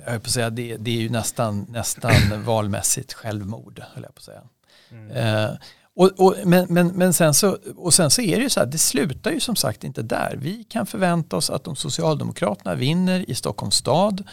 jag 0.05 0.11
höll 0.11 0.19
på 0.19 0.25
att 0.25 0.31
säga, 0.31 0.49
det, 0.49 0.77
det 0.77 0.91
är 0.91 1.01
ju 1.01 1.09
nästan, 1.09 1.65
nästan 1.69 2.13
valmässigt 2.45 3.13
självmord, 3.13 3.83
höll 3.93 4.03
jag 4.03 4.15
på 4.15 4.19
att 4.19 4.23
säga. 4.23 4.43
Mm. 4.91 5.11
Eh, 5.11 5.51
och, 5.95 6.11
och, 6.17 6.35
men, 6.45 6.65
men, 6.69 6.87
men 6.87 7.13
sen 7.13 7.33
så, 7.33 7.57
och 7.75 7.93
sen 7.93 8.11
så 8.11 8.21
är 8.21 8.35
det 8.35 8.43
ju 8.43 8.49
så 8.49 8.59
här, 8.59 8.67
det 8.67 8.77
slutar 8.77 9.31
ju 9.31 9.39
som 9.39 9.55
sagt 9.55 9.83
inte 9.83 10.01
där. 10.01 10.35
Vi 10.37 10.63
kan 10.63 10.85
förvänta 10.85 11.37
oss 11.37 11.49
att 11.49 11.67
om 11.67 11.75
Socialdemokraterna 11.75 12.75
vinner 12.75 13.29
i 13.29 13.35
Stockholms 13.35 13.75
stad 13.75 14.23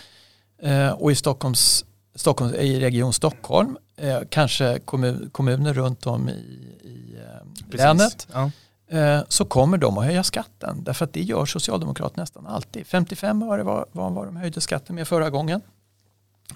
Eh, 0.64 0.90
och 0.90 1.12
i, 1.12 1.14
Stockholms, 1.14 1.85
Stockholms, 2.14 2.55
i 2.55 2.81
Region 2.81 3.12
Stockholm, 3.12 3.77
eh, 3.97 4.18
kanske 4.29 4.79
kommun, 4.85 5.31
kommuner 5.33 5.75
runt 5.75 6.07
om 6.07 6.29
i, 6.29 6.33
i 6.83 7.16
eh, 7.70 7.77
länet, 7.79 8.29
ja. 8.33 8.51
Eh, 8.95 9.23
så 9.29 9.45
kommer 9.45 9.79
de 9.79 9.99
att 9.99 10.05
höja 10.05 10.23
skatten. 10.23 10.85
Därför 10.85 11.05
att 11.05 11.13
det 11.13 11.23
gör 11.23 11.47
Socialdemokraterna 11.47 12.23
nästan 12.23 12.47
alltid. 12.47 12.87
55 12.87 13.43
öre 13.43 13.63
var, 13.63 13.87
var 13.93 14.11
vad 14.11 14.27
de 14.27 14.37
höjde 14.37 14.61
skatten 14.61 14.97
med 14.97 15.09
förra 15.09 15.31
gången. 15.31 15.61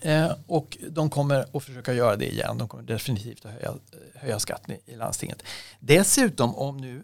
Eh, 0.02 0.30
och 0.46 0.78
de 0.90 1.10
kommer 1.10 1.44
att 1.56 1.64
försöka 1.64 1.92
göra 1.92 2.16
det 2.16 2.32
igen. 2.32 2.58
De 2.58 2.68
kommer 2.68 2.84
definitivt 2.84 3.46
att 3.46 3.52
höja, 3.52 3.74
höja 4.14 4.38
skatten 4.38 4.74
i, 4.74 4.92
i 4.92 4.96
landstinget. 4.96 5.42
Dessutom 5.80 6.54
om 6.54 6.76
nu 6.76 7.02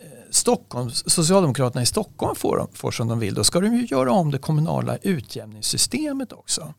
eh, 0.00 0.08
Stockholm, 0.30 0.90
Socialdemokraterna 0.90 1.82
i 1.82 1.86
Stockholm 1.86 2.34
får, 2.34 2.68
får 2.72 2.90
som 2.90 3.08
de 3.08 3.18
vill, 3.18 3.34
då 3.34 3.44
ska 3.44 3.60
de 3.60 3.76
ju 3.76 3.86
göra 3.86 4.12
om 4.12 4.30
det 4.30 4.38
kommunala 4.38 4.96
utjämningssystemet 4.96 6.32
också. 6.32 6.74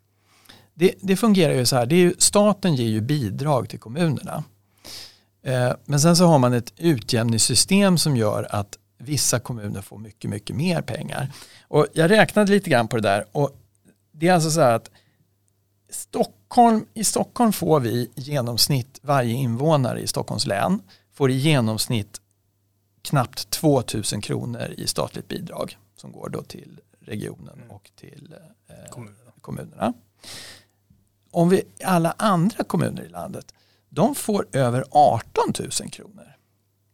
Det, 0.73 0.93
det 1.01 1.15
fungerar 1.15 1.53
ju 1.53 1.65
så 1.65 1.75
här, 1.75 1.85
det 1.85 1.95
är 1.95 1.99
ju, 1.99 2.13
staten 2.17 2.75
ger 2.75 2.87
ju 2.87 3.01
bidrag 3.01 3.69
till 3.69 3.79
kommunerna. 3.79 4.43
Eh, 5.47 5.73
men 5.85 5.99
sen 5.99 6.15
så 6.15 6.25
har 6.25 6.39
man 6.39 6.53
ett 6.53 6.73
utjämningssystem 6.77 7.97
som 7.97 8.17
gör 8.17 8.47
att 8.49 8.77
vissa 8.97 9.39
kommuner 9.39 9.81
får 9.81 9.97
mycket, 9.97 10.29
mycket 10.29 10.55
mer 10.55 10.81
pengar. 10.81 11.31
Och 11.67 11.87
jag 11.93 12.11
räknade 12.11 12.51
lite 12.51 12.69
grann 12.69 12.87
på 12.87 12.95
det 12.95 13.01
där 13.01 13.25
och 13.31 13.51
det 14.11 14.27
är 14.27 14.33
alltså 14.33 14.51
så 14.51 14.61
här 14.61 14.73
att 14.73 14.91
Stockholm, 15.89 16.85
i 16.93 17.03
Stockholm 17.03 17.53
får 17.53 17.79
vi 17.79 17.89
i 17.89 18.09
genomsnitt 18.15 18.99
varje 19.01 19.33
invånare 19.33 20.01
i 20.01 20.07
Stockholms 20.07 20.45
län 20.45 20.81
får 21.13 21.31
i 21.31 21.33
genomsnitt 21.33 22.21
knappt 23.01 23.49
2000 23.49 24.21
kronor 24.21 24.73
i 24.77 24.87
statligt 24.87 25.27
bidrag 25.27 25.77
som 25.95 26.11
går 26.11 26.29
då 26.29 26.43
till 26.43 26.79
regionen 26.99 27.53
mm. 27.55 27.71
och 27.71 27.91
till 27.95 28.35
eh, 28.67 28.91
kommunerna. 28.91 29.31
kommunerna. 29.41 29.93
Om 31.31 31.49
vi 31.49 31.63
alla 31.83 32.15
andra 32.17 32.63
kommuner 32.63 33.03
i 33.03 33.09
landet 33.09 33.53
de 33.97 34.15
får 34.15 34.47
över 34.51 34.83
18 34.91 35.53
000 35.59 35.71
kronor. 35.71 36.35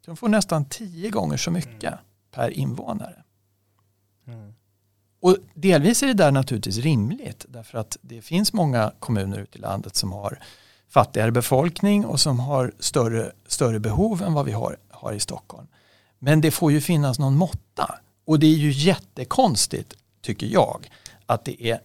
De 0.06 0.18
får 0.18 0.30
nästan 0.30 0.66
tio 0.66 1.10
gånger 1.10 1.38
så 1.38 1.52
mycket 1.52 1.84
mm. 1.84 2.00
per 2.32 2.50
invånare. 2.50 3.24
Mm. 4.28 4.54
Och 5.22 5.38
delvis 5.54 6.04
är 6.04 6.08
det 6.08 6.13
där 6.13 6.32
naturligtvis 6.32 6.78
rimligt 6.78 7.46
därför 7.50 7.78
att 7.78 7.98
det 8.02 8.22
finns 8.22 8.54
många 8.54 8.92
kommuner 9.00 9.39
ute 9.39 9.58
i 9.58 9.62
landet 9.62 9.96
som 9.96 10.12
har 10.12 10.39
fattigare 10.89 11.32
befolkning 11.32 12.06
och 12.06 12.20
som 12.20 12.39
har 12.39 12.72
större, 12.80 13.32
större 13.48 13.80
behov 13.80 14.24
än 14.24 14.34
vad 14.34 14.46
vi 14.46 14.52
har, 14.52 14.78
har 14.89 15.13
i 15.13 15.20
Stockholm. 15.20 15.68
Men 16.20 16.42
det 16.42 16.52
får 16.52 16.72
ju 16.72 16.82
finnas 16.82 17.20
någon 17.20 17.36
måtta. 17.36 18.00
Och 18.26 18.39
det 18.39 18.48
är 18.48 18.58
ju 18.58 18.72
jättekonstigt, 18.72 19.94
tycker 20.22 20.48
jag, 20.48 20.89
att 21.26 21.46
det 21.46 21.63
är 21.63 21.80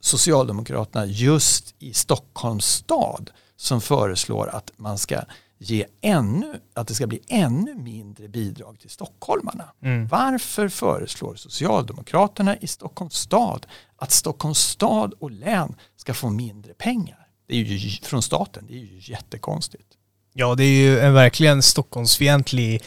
Socialdemokraterna 0.00 1.06
just 1.06 1.74
i 1.78 1.94
Stockholms 1.94 2.66
stad 2.66 3.30
som 3.60 3.80
föreslår 3.80 4.48
att 4.48 4.72
man 4.76 4.98
ska 4.98 5.20
ge 5.58 5.86
ännu, 6.00 6.60
att 6.74 6.88
det 6.88 6.94
ska 6.94 7.06
bli 7.06 7.20
ännu 7.28 7.74
mindre 7.74 8.28
bidrag 8.28 8.80
till 8.80 8.90
stockholmarna. 8.90 9.64
Mm. 9.82 10.08
Varför 10.08 10.68
föreslår 10.68 11.34
Socialdemokraterna 11.34 12.56
i 12.56 12.66
Stockholms 12.66 13.14
stad 13.14 13.66
att 13.96 14.10
Stockholms 14.10 14.58
stad 14.58 15.14
och 15.18 15.30
län 15.30 15.74
ska 15.96 16.14
få 16.14 16.30
mindre 16.30 16.74
pengar? 16.74 17.26
Det 17.48 17.54
är 17.54 17.64
ju 17.64 17.90
från 17.90 18.22
staten, 18.22 18.64
det 18.68 18.74
är 18.74 18.78
ju 18.78 19.00
jättekonstigt. 19.12 19.88
Ja, 20.32 20.54
det 20.54 20.64
är 20.64 20.82
ju 20.82 20.98
en 20.98 21.14
verkligen 21.14 21.62
Stockholmsfientlig 21.62 22.82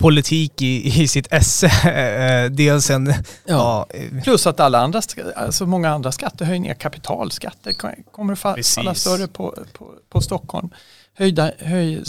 politik 0.00 0.62
i, 0.62 1.02
i 1.02 1.08
sitt 1.08 1.32
esse. 1.32 1.70
Eh, 1.90 2.50
dels 2.50 2.90
en... 2.90 3.06
Ja. 3.06 3.14
ja. 3.44 3.86
Plus 4.24 4.46
att 4.46 4.60
alla 4.60 4.78
andra, 4.78 5.00
alltså 5.36 5.66
många 5.66 5.90
andra 5.90 6.12
skattehöjningar, 6.12 6.74
kapitalskatter 6.74 7.72
kommer 8.12 8.32
att 8.32 8.38
falla 8.38 8.94
större 8.94 9.28
på, 9.28 9.54
på, 9.72 9.94
på 10.08 10.20
Stockholm. 10.20 10.70
Höjda, 11.14 11.52
höj, 11.58 12.02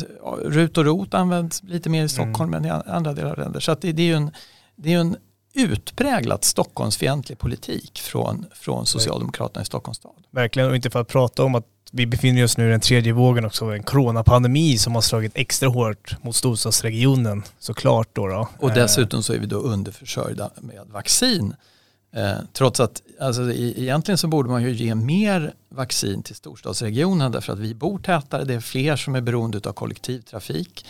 RUT 0.45 0.77
och 0.77 0.85
ROT 0.85 1.13
används 1.13 1.63
lite 1.63 1.89
mer 1.89 2.03
i 2.03 2.09
Stockholm 2.09 2.53
mm. 2.53 2.71
än 2.71 2.77
i 2.77 2.91
andra 2.91 3.13
delar 3.13 3.31
av 3.31 3.39
länder. 3.39 3.59
Så 3.59 3.75
det, 3.81 3.91
det, 3.91 4.01
är 4.01 4.07
ju 4.07 4.15
en, 4.15 4.31
det 4.75 4.93
är 4.93 4.99
en 4.99 5.17
utpräglat 5.53 6.43
Stockholmsfientlig 6.43 7.39
politik 7.39 7.99
från, 7.99 8.45
från 8.53 8.85
Socialdemokraterna 8.85 9.61
i 9.61 9.65
Stockholms 9.65 9.97
stad. 9.97 10.23
Verkligen, 10.31 10.69
och 10.69 10.75
inte 10.75 10.89
för 10.89 11.01
att 11.01 11.07
prata 11.07 11.43
om 11.43 11.55
att 11.55 11.65
vi 11.91 12.05
befinner 12.05 12.43
oss 12.43 12.57
nu 12.57 12.67
i 12.67 12.71
den 12.71 12.79
tredje 12.79 13.13
vågen 13.13 13.45
också 13.45 13.65
av 13.65 13.73
en 13.73 13.83
coronapandemi 13.83 14.77
som 14.77 14.95
har 14.95 15.01
slagit 15.01 15.31
extra 15.35 15.69
hårt 15.69 16.23
mot 16.23 16.35
storstadsregionen 16.35 17.43
såklart 17.59 18.09
då. 18.13 18.27
då. 18.27 18.47
Och 18.59 18.71
dessutom 18.71 19.23
så 19.23 19.33
är 19.33 19.39
vi 19.39 19.45
då 19.45 19.57
underförsörjda 19.57 20.49
med 20.61 20.81
vaccin. 20.87 21.55
Eh, 22.15 22.37
trots 22.53 22.79
att 22.79 23.01
alltså, 23.19 23.51
egentligen 23.53 24.17
så 24.17 24.27
borde 24.27 24.49
man 24.49 24.63
ju 24.63 24.71
ge 24.71 24.95
mer 24.95 25.53
vaccin 25.69 26.23
till 26.23 26.35
storstadsregionen 26.35 27.31
därför 27.31 27.53
att 27.53 27.59
vi 27.59 27.75
bor 27.75 27.99
tätare, 27.99 28.43
det 28.43 28.53
är 28.53 28.59
fler 28.59 28.95
som 28.95 29.15
är 29.15 29.21
beroende 29.21 29.69
av 29.69 29.73
kollektivtrafik. 29.73 30.85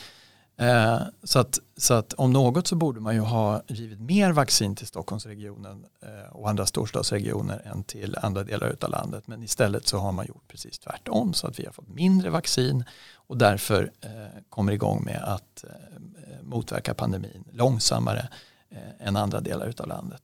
Eh, 0.62 1.02
så, 1.24 1.39
att, 1.39 1.60
så 1.78 1.93
att 1.93 2.13
om 2.13 2.34
något 2.34 2.67
så 2.67 2.76
borde 2.76 3.00
man 3.00 3.15
ju 3.15 3.21
ha 3.21 3.62
givit 3.67 4.00
mer 4.00 4.32
vaccin 4.32 4.76
till 4.76 4.88
Stockholmsregionen 4.88 5.86
eh, 6.02 6.36
och 6.36 6.50
andra 6.50 6.65
storstadsregioner 6.65 7.62
än 7.65 7.84
till 7.84 8.17
andra 8.21 8.43
delar 8.43 8.76
av 8.82 8.89
landet. 8.89 9.28
Men 9.28 9.43
istället 9.43 9.88
så 9.88 9.97
har 9.97 10.12
man 10.12 10.26
gjort 10.26 10.47
precis 10.47 10.80
tvärtom 10.80 11.34
så 11.34 11.47
att 11.47 11.60
vi 11.60 11.65
har 11.65 11.74
fått 11.74 11.88
mindre 11.88 12.30
vaccin 12.30 12.84
och 13.13 13.38
därför 13.38 13.91
eh, 14.02 14.10
kommer 14.50 14.71
igång 14.71 15.04
med 15.04 15.24
att 15.24 15.63
eh, 15.63 16.43
motverka 16.43 16.93
pandemin 16.93 17.43
långsammare 17.52 18.28
eh, 18.69 19.08
än 19.08 19.17
andra 19.17 19.41
delar 19.41 19.74
av 19.78 19.88
landet. 19.88 20.21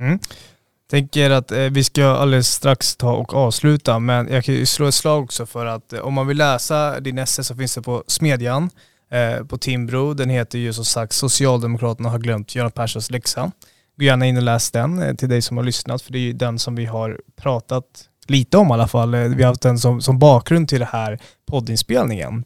Mm. 0.00 0.18
Tänker 0.90 1.30
att 1.30 1.52
eh, 1.52 1.58
vi 1.58 1.84
ska 1.84 2.06
alldeles 2.06 2.48
strax 2.48 2.96
ta 2.96 3.12
och 3.12 3.34
avsluta 3.34 3.98
men 3.98 4.28
jag 4.28 4.44
kan 4.44 4.54
ju 4.54 4.66
slå 4.66 4.86
ett 4.86 4.94
slag 4.94 5.24
också 5.24 5.46
för 5.46 5.66
att 5.66 5.92
om 5.92 6.14
man 6.14 6.26
vill 6.26 6.36
läsa 6.36 7.00
din 7.00 7.18
esse 7.18 7.44
så 7.44 7.56
finns 7.56 7.74
det 7.74 7.82
på 7.82 8.04
Smedjan 8.06 8.70
Eh, 9.10 9.44
på 9.44 9.58
Timbro. 9.58 10.14
Den 10.14 10.30
heter 10.30 10.58
ju 10.58 10.72
som 10.72 10.84
sagt 10.84 11.12
Socialdemokraterna 11.12 12.08
har 12.08 12.18
glömt 12.18 12.54
Göran 12.54 12.70
Perssons 12.70 13.10
läxa. 13.10 13.52
Gå 13.96 14.04
gärna 14.04 14.26
in 14.26 14.36
och 14.36 14.42
läs 14.42 14.70
den 14.70 15.02
eh, 15.02 15.14
till 15.14 15.28
dig 15.28 15.42
som 15.42 15.56
har 15.56 15.64
lyssnat 15.64 16.02
för 16.02 16.12
det 16.12 16.18
är 16.18 16.20
ju 16.20 16.32
den 16.32 16.58
som 16.58 16.74
vi 16.74 16.84
har 16.86 17.20
pratat 17.36 17.84
lite 18.26 18.56
om 18.56 18.68
i 18.68 18.72
alla 18.72 18.88
fall. 18.88 19.14
Eh, 19.14 19.20
vi 19.20 19.42
har 19.42 19.50
haft 19.50 19.62
den 19.62 19.78
som, 19.78 20.00
som 20.00 20.18
bakgrund 20.18 20.68
till 20.68 20.80
det 20.80 20.88
här 20.92 21.18
poddinspelningen. 21.50 22.44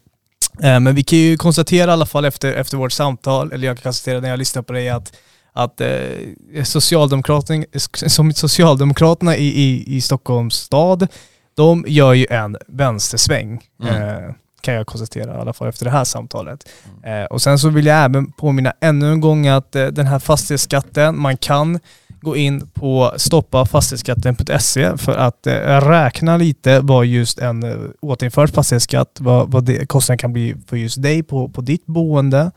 Men 0.59 0.95
vi 0.95 1.03
kan 1.03 1.19
ju 1.19 1.37
konstatera 1.37 1.91
i 1.91 1.93
alla 1.93 2.05
fall 2.05 2.25
efter, 2.25 2.53
efter 2.53 2.77
vårt 2.77 2.91
samtal, 2.91 3.51
eller 3.51 3.67
jag 3.67 3.77
kan 3.77 3.83
konstatera 3.83 4.19
när 4.19 4.29
jag 4.29 4.39
lyssnar 4.39 4.61
på 4.61 4.73
dig 4.73 4.89
att 4.89 5.13
att 5.55 5.81
eh, 5.81 6.63
Socialdemokraterna, 6.63 7.65
som 7.91 8.33
Socialdemokraterna 8.33 9.37
i, 9.37 9.47
i, 9.47 9.95
i 9.95 10.01
Stockholms 10.01 10.55
stad, 10.55 11.07
de 11.55 11.85
gör 11.87 12.13
ju 12.13 12.27
en 12.29 12.57
vänstersväng. 12.67 13.61
Mm. 13.83 13.95
Eh, 13.95 14.31
kan 14.65 14.73
jag 14.73 14.87
konstatera 14.87 15.37
i 15.37 15.37
alla 15.37 15.53
fall 15.53 15.67
efter 15.67 15.85
det 15.85 15.91
här 15.91 16.03
samtalet. 16.03 16.69
Mm. 17.03 17.23
Eh, 17.23 17.25
och 17.25 17.41
sen 17.41 17.59
så 17.59 17.69
vill 17.69 17.85
jag 17.85 18.03
även 18.03 18.31
påminna 18.31 18.73
ännu 18.81 19.11
en 19.11 19.21
gång 19.21 19.47
att 19.47 19.75
eh, 19.75 19.85
den 19.85 20.05
här 20.07 20.19
fastighetsskatten, 20.19 21.19
man 21.19 21.37
kan 21.37 21.79
gå 22.21 22.35
in 22.35 22.67
på 22.73 23.13
stoppafastighetsskatten.se 23.17 24.97
för 24.97 25.15
att 25.15 25.47
eh, 25.47 25.53
räkna 25.89 26.37
lite 26.37 26.79
vad 26.79 27.05
just 27.05 27.39
en 27.39 27.63
eh, 27.63 27.77
återinförd 28.01 28.49
fastighetsskatt, 28.49 29.17
vad, 29.19 29.51
vad 29.51 29.63
det, 29.63 29.85
kostnaden 29.85 30.17
kan 30.17 30.33
bli 30.33 30.55
för 30.67 30.77
just 30.77 31.01
dig 31.01 31.23
på, 31.23 31.49
på 31.49 31.61
ditt 31.61 31.85
boende. 31.85 32.51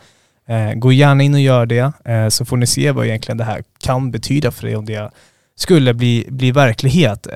Eh, 0.49 0.73
gå 0.73 0.93
gärna 0.93 1.23
in 1.23 1.35
och 1.35 1.41
gör 1.41 1.67
det 1.67 1.93
eh, 2.05 2.29
så 2.29 2.45
får 2.45 2.57
ni 2.57 2.67
se 2.67 2.93
vad 2.93 3.07
egentligen 3.07 3.39
det 3.39 3.45
här 3.45 3.63
kan 3.79 4.11
betyda 4.11 4.51
för 4.51 4.67
dig 4.67 4.77
om 4.77 4.87
det 4.87 5.11
skulle 5.57 5.95
bli, 5.95 6.27
bli 6.29 6.53
verklighet. 6.53 7.27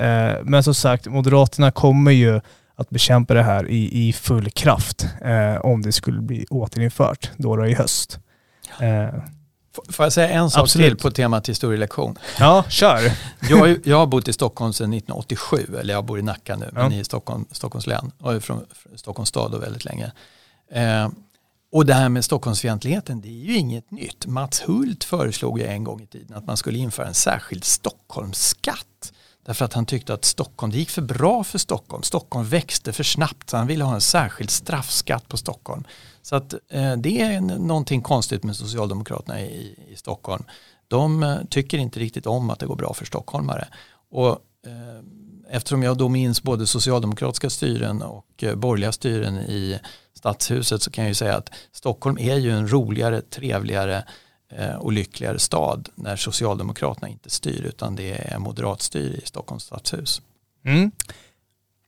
men 0.43 0.63
som 0.63 0.73
sagt, 0.73 1.07
Moderaterna 1.07 1.71
kommer 1.71 2.11
ju 2.11 2.41
att 2.75 2.89
bekämpa 2.89 3.33
det 3.33 3.43
här 3.43 3.69
i, 3.69 4.07
i 4.07 4.13
full 4.13 4.49
kraft 4.51 5.07
eh, 5.21 5.55
om 5.65 5.81
det 5.81 5.91
skulle 5.91 6.21
bli 6.21 6.45
återinfört 6.49 7.31
då, 7.37 7.55
då 7.55 7.65
i 7.67 7.73
höst. 7.73 8.19
Eh, 8.79 9.19
Får 9.89 10.05
jag 10.05 10.13
säga 10.13 10.29
en 10.29 10.49
sak 10.49 10.61
Absolut. 10.63 10.87
till 10.87 10.97
på 10.97 11.11
temat 11.11 11.49
historielektion? 11.49 12.17
Ja, 12.39 12.63
kör. 12.69 12.99
Jag, 13.49 13.77
jag 13.87 13.97
har 13.97 14.05
bott 14.05 14.27
i 14.27 14.33
Stockholm 14.33 14.73
sedan 14.73 14.93
1987, 14.93 15.57
eller 15.79 15.93
jag 15.93 16.05
bor 16.05 16.19
i 16.19 16.21
Nacka 16.21 16.55
nu, 16.55 16.69
men 16.71 16.91
Ja. 16.91 16.99
i 16.99 17.03
Stockholm, 17.03 17.45
Stockholms 17.51 17.87
län 17.87 18.11
och 18.19 18.33
är 18.33 18.39
från, 18.39 18.65
Stockholms 18.95 19.29
stad 19.29 19.51
då 19.51 19.57
väldigt 19.57 19.85
länge. 19.85 20.11
Eh, 20.71 21.09
och 21.71 21.85
det 21.85 21.93
här 21.93 22.09
med 22.09 22.25
Stockholmsfientligheten, 22.25 23.21
det 23.21 23.27
är 23.27 23.31
ju 23.45 23.55
inget 23.57 23.91
nytt. 23.91 24.25
Mats 24.25 24.61
Hult 24.67 25.03
föreslog 25.03 25.59
ju 25.59 25.65
en 25.65 25.83
gång 25.83 26.01
i 26.01 26.05
tiden 26.07 26.37
att 26.37 26.45
man 26.45 26.57
skulle 26.57 26.77
införa 26.77 27.07
en 27.07 27.13
särskild 27.13 27.63
Stockholmsskatt. 27.63 29.13
Därför 29.45 29.65
att 29.65 29.73
han 29.73 29.85
tyckte 29.85 30.13
att 30.13 30.25
Stockholm, 30.25 30.71
det 30.71 30.77
gick 30.77 30.89
för 30.89 31.01
bra 31.01 31.43
för 31.43 31.57
Stockholm. 31.57 32.03
Stockholm 32.03 32.45
växte 32.45 32.93
för 32.93 33.03
snabbt 33.03 33.49
så 33.49 33.57
han 33.57 33.67
ville 33.67 33.83
ha 33.83 33.93
en 33.93 34.01
särskild 34.01 34.49
straffskatt 34.49 35.27
på 35.27 35.37
Stockholm. 35.37 35.83
Så 36.21 36.35
att 36.35 36.53
eh, 36.69 36.97
det 36.97 37.21
är 37.21 37.41
någonting 37.41 38.01
konstigt 38.01 38.43
med 38.43 38.55
Socialdemokraterna 38.55 39.41
i, 39.41 39.75
i 39.89 39.95
Stockholm. 39.95 40.43
De 40.87 41.23
eh, 41.23 41.37
tycker 41.49 41.77
inte 41.77 41.99
riktigt 41.99 42.27
om 42.27 42.49
att 42.49 42.59
det 42.59 42.65
går 42.65 42.75
bra 42.75 42.93
för 42.93 43.05
stockholmare. 43.05 43.67
Och, 44.11 44.29
eh, 44.65 45.03
eftersom 45.49 45.83
jag 45.83 45.97
då 45.97 46.09
minns 46.09 46.43
både 46.43 46.67
socialdemokratiska 46.67 47.49
styren 47.49 48.01
och 48.01 48.43
eh, 48.43 48.55
borgerliga 48.55 48.91
styren 48.91 49.37
i 49.37 49.79
stadshuset 50.13 50.81
så 50.81 50.91
kan 50.91 51.03
jag 51.03 51.09
ju 51.09 51.15
säga 51.15 51.35
att 51.35 51.49
Stockholm 51.71 52.17
är 52.17 52.35
ju 52.35 52.51
en 52.51 52.71
roligare, 52.71 53.21
trevligare 53.21 54.03
och 54.79 54.91
lyckligare 54.91 55.39
stad 55.39 55.89
när 55.95 56.15
Socialdemokraterna 56.15 57.09
inte 57.09 57.29
styr 57.29 57.61
utan 57.61 57.95
det 57.95 58.11
är 58.11 58.39
moderatstyre 58.39 59.17
i 59.17 59.21
Stockholms 59.25 59.63
stadshus. 59.63 60.21
Mm. 60.65 60.91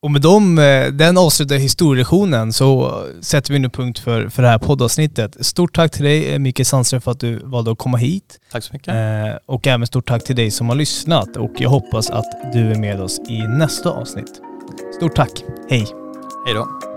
Och 0.06 0.12
med 0.12 0.22
dem, 0.22 0.60
eh, 0.60 0.88
den 0.88 1.18
avslutade 1.18 1.60
historielektionen 1.60 2.54
så 2.54 3.02
sätter 3.22 3.54
vi 3.54 3.60
nu 3.60 3.70
punkt 3.70 4.00
för, 4.00 4.30
för 4.30 4.42
det 4.42 4.50
här 4.50 4.58
poddavsnittet. 4.58 5.46
Stort 5.46 5.76
tack 5.76 5.92
till 5.92 6.04
dig 6.04 6.34
eh, 6.34 6.40
Mikael 6.40 6.66
Sandström 6.66 7.02
för 7.02 7.12
att 7.12 7.20
du 7.20 7.40
valde 7.40 7.72
att 7.72 7.78
komma 7.78 7.98
hit. 7.98 8.40
Tack 8.52 8.64
så 8.64 8.74
mycket. 8.74 8.88
Eh, 8.88 9.38
och 9.46 9.68
även 9.68 9.88
stort 9.88 10.08
tack 10.08 10.24
till 10.24 10.36
dig 10.36 10.52
som 10.52 10.70
har 10.70 10.76
lyssnat 10.76 11.38
och 11.38 11.52
jag 11.58 11.70
hoppas 11.70 12.10
att 12.10 12.54
du 12.54 12.72
är 12.72 12.76
med 12.76 13.02
oss 13.02 13.20
i 13.30 13.38
nästa 13.38 13.90
avsnitt. 13.90 14.42
Stort 14.98 15.16
tack. 15.16 15.44
Hej. 15.70 15.88
Hej 16.46 16.54
då. 16.54 16.95